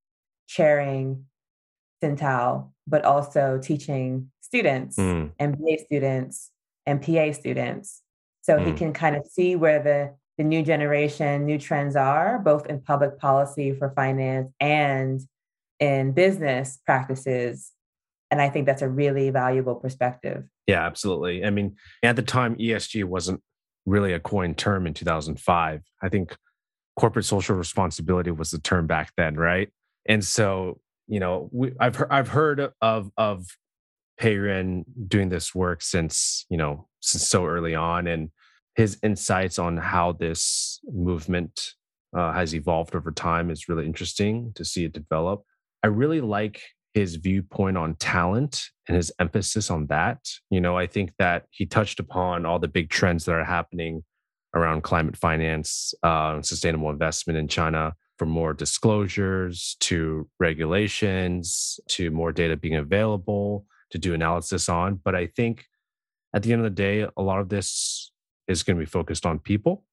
chairing 0.47 1.25
SynTao, 2.03 2.71
but 2.87 3.03
also 3.05 3.59
teaching 3.61 4.31
students, 4.41 4.97
mm. 4.97 5.31
MBA 5.39 5.85
students, 5.85 6.51
and 6.85 7.01
PA 7.01 7.31
students. 7.31 8.01
So 8.41 8.57
mm. 8.57 8.65
he 8.67 8.73
can 8.73 8.93
kind 8.93 9.15
of 9.15 9.25
see 9.25 9.55
where 9.55 9.81
the, 9.81 10.15
the 10.37 10.43
new 10.43 10.63
generation, 10.63 11.45
new 11.45 11.57
trends 11.57 11.95
are, 11.95 12.39
both 12.39 12.67
in 12.67 12.81
public 12.81 13.17
policy 13.17 13.73
for 13.73 13.91
finance 13.95 14.51
and 14.59 15.21
in 15.79 16.11
business 16.13 16.79
practices 16.85 17.71
and 18.31 18.41
I 18.41 18.49
think 18.49 18.65
that's 18.65 18.81
a 18.81 18.89
really 18.89 19.29
valuable 19.29 19.75
perspective. 19.75 20.43
Yeah, 20.67 20.85
absolutely. 20.85 21.45
I 21.45 21.51
mean, 21.51 21.75
at 22.03 22.15
the 22.15 22.21
time, 22.21 22.55
ESG 22.55 23.03
wasn't 23.05 23.41
really 23.85 24.13
a 24.13 24.19
coined 24.19 24.57
term 24.57 24.87
in 24.87 24.93
2005. 24.93 25.81
I 26.01 26.09
think 26.09 26.35
corporate 26.99 27.25
social 27.25 27.55
responsibility 27.55 28.31
was 28.31 28.51
the 28.51 28.59
term 28.59 28.87
back 28.87 29.11
then, 29.15 29.35
right? 29.35 29.69
And 30.07 30.23
so, 30.23 30.79
you 31.07 31.19
know, 31.19 31.49
we, 31.51 31.71
I've 31.79 31.95
heard, 31.95 32.11
I've 32.11 32.29
heard 32.29 32.71
of 32.81 33.11
of 33.17 33.45
Peiyuan 34.19 34.83
doing 35.07 35.29
this 35.29 35.53
work 35.53 35.81
since 35.81 36.45
you 36.49 36.57
know 36.57 36.87
since 37.01 37.27
so 37.27 37.45
early 37.45 37.75
on, 37.75 38.07
and 38.07 38.29
his 38.75 38.97
insights 39.03 39.59
on 39.59 39.77
how 39.77 40.11
this 40.13 40.79
movement 40.85 41.73
uh, 42.15 42.33
has 42.33 42.53
evolved 42.53 42.95
over 42.95 43.11
time 43.11 43.49
is 43.49 43.69
really 43.69 43.85
interesting 43.85 44.51
to 44.55 44.65
see 44.65 44.85
it 44.85 44.93
develop. 44.93 45.43
I 45.83 45.87
really 45.87 46.21
like 46.21 46.61
his 46.93 47.17
viewpoint 47.17 47.77
on 47.77 47.95
talent 47.95 48.63
and 48.87 48.95
his 48.95 49.11
emphasis 49.19 49.69
on 49.69 49.87
that. 49.87 50.19
You 50.49 50.61
know, 50.61 50.77
I 50.77 50.87
think 50.87 51.11
that 51.19 51.43
he 51.51 51.65
touched 51.65 51.99
upon 51.99 52.45
all 52.45 52.57
the 52.57 52.69
big 52.69 52.89
trends 52.89 53.25
that 53.25 53.33
are 53.33 53.43
happening 53.43 54.03
around 54.55 54.83
climate 54.83 55.17
finance, 55.17 55.93
uh, 56.03 56.41
sustainable 56.41 56.89
investment 56.89 57.37
in 57.37 57.49
China, 57.49 57.93
from 58.17 58.29
more 58.29 58.53
disclosures 58.53 59.75
to 59.81 60.27
regulations 60.39 61.79
to 61.89 62.11
more 62.11 62.31
data 62.31 62.55
being 62.55 62.75
available 62.75 63.65
to 63.91 63.97
do 63.97 64.13
analysis 64.13 64.69
on. 64.69 64.99
But 65.03 65.15
I 65.15 65.27
think 65.27 65.65
at 66.33 66.43
the 66.43 66.53
end 66.53 66.61
of 66.61 66.75
the 66.75 66.81
day, 66.81 67.07
a 67.17 67.21
lot 67.21 67.39
of 67.39 67.49
this 67.49 68.11
is 68.47 68.63
going 68.63 68.77
to 68.77 68.81
be 68.81 68.89
focused 68.89 69.25
on 69.25 69.39
people 69.39 69.83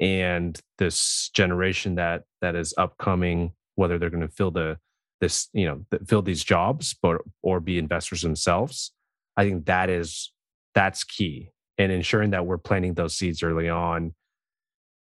and 0.00 0.58
this 0.78 1.30
generation 1.34 1.96
that 1.96 2.24
that 2.40 2.56
is 2.56 2.74
upcoming, 2.76 3.52
whether 3.74 3.98
they're 3.98 4.10
going 4.10 4.26
to 4.26 4.28
fill 4.28 4.50
the 4.50 4.78
this 5.22 5.48
you 5.52 5.64
know 5.64 5.86
fill 6.06 6.20
these 6.20 6.42
jobs 6.42 6.96
but 7.00 7.18
or 7.42 7.60
be 7.60 7.78
investors 7.78 8.22
themselves 8.22 8.90
i 9.36 9.44
think 9.44 9.64
that 9.66 9.88
is 9.88 10.32
that's 10.74 11.04
key 11.04 11.48
and 11.78 11.92
ensuring 11.92 12.30
that 12.30 12.44
we're 12.44 12.58
planting 12.58 12.92
those 12.94 13.14
seeds 13.14 13.40
early 13.42 13.68
on 13.68 14.12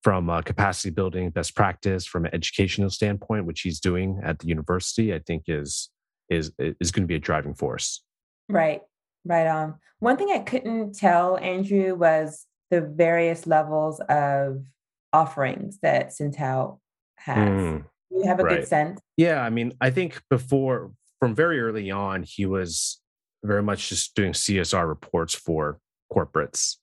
from 0.03 0.29
a 0.29 0.41
capacity 0.41 0.89
building 0.89 1.29
best 1.29 1.55
practice 1.55 2.05
from 2.05 2.25
an 2.25 2.33
educational 2.33 2.89
standpoint 2.89 3.45
which 3.45 3.61
he's 3.61 3.79
doing 3.79 4.19
at 4.23 4.39
the 4.39 4.47
university 4.47 5.13
i 5.13 5.19
think 5.19 5.43
is 5.47 5.89
is 6.29 6.51
is 6.57 6.91
going 6.91 7.03
to 7.03 7.07
be 7.07 7.15
a 7.15 7.19
driving 7.19 7.53
force 7.53 8.03
right 8.47 8.81
right 9.25 9.47
on 9.47 9.75
one 9.99 10.17
thing 10.17 10.31
i 10.31 10.39
couldn't 10.39 10.93
tell 10.93 11.37
andrew 11.37 11.95
was 11.95 12.45
the 12.71 12.81
various 12.81 13.47
levels 13.47 13.99
of 14.09 14.63
offerings 15.11 15.79
that 15.81 16.09
SynTao 16.09 16.77
has 17.17 17.37
mm 17.37 17.83
you 18.11 18.25
have 18.25 18.39
a 18.39 18.43
right. 18.43 18.59
good 18.59 18.67
sense? 18.67 18.99
Yeah, 19.17 19.41
I 19.41 19.49
mean, 19.49 19.73
I 19.81 19.89
think 19.89 20.21
before 20.29 20.91
from 21.19 21.35
very 21.35 21.59
early 21.59 21.91
on, 21.91 22.23
he 22.23 22.45
was 22.45 23.01
very 23.43 23.63
much 23.63 23.89
just 23.89 24.15
doing 24.15 24.33
CSR 24.33 24.87
reports 24.87 25.33
for 25.33 25.79
corporates, 26.11 26.77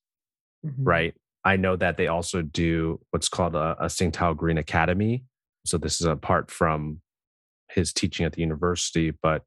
mm-hmm. 0.65 0.85
right? 0.85 1.15
I 1.47 1.57
know 1.57 1.77
that 1.77 1.97
they 1.97 2.09
also 2.09 2.43
do 2.43 2.99
what's 3.11 3.29
called 3.29 3.55
a, 3.55 3.77
a 3.79 3.87
SynTao 3.87 4.37
Green 4.37 4.59
Academy. 4.59 5.23
So 5.65 5.79
this 5.79 6.01
is 6.01 6.07
apart 6.07 6.51
from 6.51 7.01
his 7.71 7.93
teaching 7.93 8.27
at 8.27 8.33
the 8.33 8.41
university, 8.41 9.13
but 9.23 9.45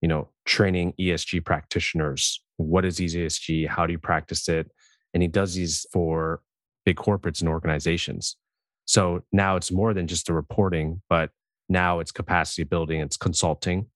you 0.00 0.08
know, 0.08 0.28
training 0.44 0.94
ESG 1.00 1.44
practitioners. 1.44 2.40
What 2.58 2.84
is 2.84 3.00
ESG? 3.00 3.66
How 3.66 3.86
do 3.86 3.92
you 3.92 3.98
practice 3.98 4.48
it? 4.48 4.70
And 5.12 5.20
he 5.22 5.28
does 5.28 5.54
these 5.54 5.84
for 5.92 6.42
big 6.84 6.96
corporates 6.96 7.40
and 7.40 7.48
organizations. 7.48 8.36
So 8.84 9.24
now 9.32 9.56
it's 9.56 9.72
more 9.72 9.94
than 9.94 10.06
just 10.06 10.26
the 10.26 10.34
reporting, 10.34 11.02
but 11.08 11.30
now 11.68 11.98
it's 11.98 12.12
capacity 12.12 12.62
building, 12.62 13.00
it's 13.00 13.16
consulting. 13.16 13.86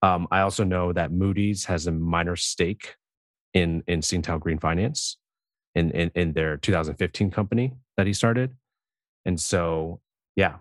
Um, 0.00 0.28
I 0.30 0.40
also 0.40 0.64
know 0.64 0.94
that 0.94 1.12
Moody's 1.12 1.66
has 1.66 1.86
a 1.86 1.92
minor 1.92 2.36
stake 2.36 2.96
in 3.52 3.82
in 3.86 4.00
SynTao 4.00 4.40
Green 4.40 4.58
Finance 4.58 5.18
in, 5.74 5.90
in 5.90 6.10
in 6.14 6.32
their 6.32 6.56
2015 6.56 7.30
company 7.30 7.74
that 7.96 8.06
he 8.06 8.12
started. 8.12 8.56
And 9.24 9.40
so 9.40 10.00
yeah. 10.36 10.56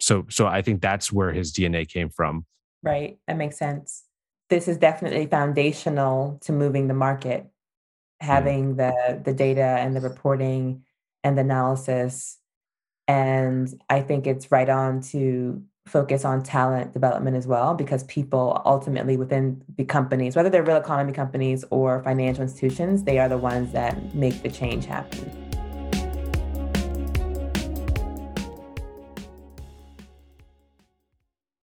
So 0.00 0.26
so 0.28 0.46
I 0.46 0.62
think 0.62 0.80
that's 0.80 1.12
where 1.12 1.32
his 1.32 1.52
DNA 1.52 1.88
came 1.88 2.10
from. 2.10 2.46
Right. 2.82 3.18
That 3.26 3.36
makes 3.36 3.58
sense. 3.58 4.04
This 4.50 4.68
is 4.68 4.78
definitely 4.78 5.26
foundational 5.26 6.38
to 6.42 6.52
moving 6.52 6.88
the 6.88 6.94
market. 6.94 7.44
Mm. 8.22 8.26
Having 8.26 8.74
mm. 8.74 8.76
the 8.76 9.22
the 9.24 9.34
data 9.34 9.62
and 9.62 9.94
the 9.94 10.00
reporting 10.00 10.84
and 11.24 11.36
the 11.36 11.42
analysis 11.42 12.38
and 13.08 13.74
I 13.88 14.02
think 14.02 14.26
it's 14.26 14.52
right 14.52 14.68
on 14.68 15.00
to 15.12 15.62
focus 15.88 16.24
on 16.24 16.42
talent 16.42 16.92
development 16.92 17.36
as 17.36 17.46
well, 17.46 17.74
because 17.74 18.04
people 18.04 18.62
ultimately 18.64 19.16
within 19.16 19.62
the 19.76 19.84
companies, 19.84 20.36
whether 20.36 20.50
they're 20.50 20.62
real 20.62 20.76
economy 20.76 21.12
companies 21.12 21.64
or 21.70 22.02
financial 22.02 22.42
institutions, 22.42 23.04
they 23.04 23.18
are 23.18 23.28
the 23.28 23.38
ones 23.38 23.72
that 23.72 24.14
make 24.14 24.42
the 24.42 24.50
change 24.50 24.86
happen. 24.86 25.47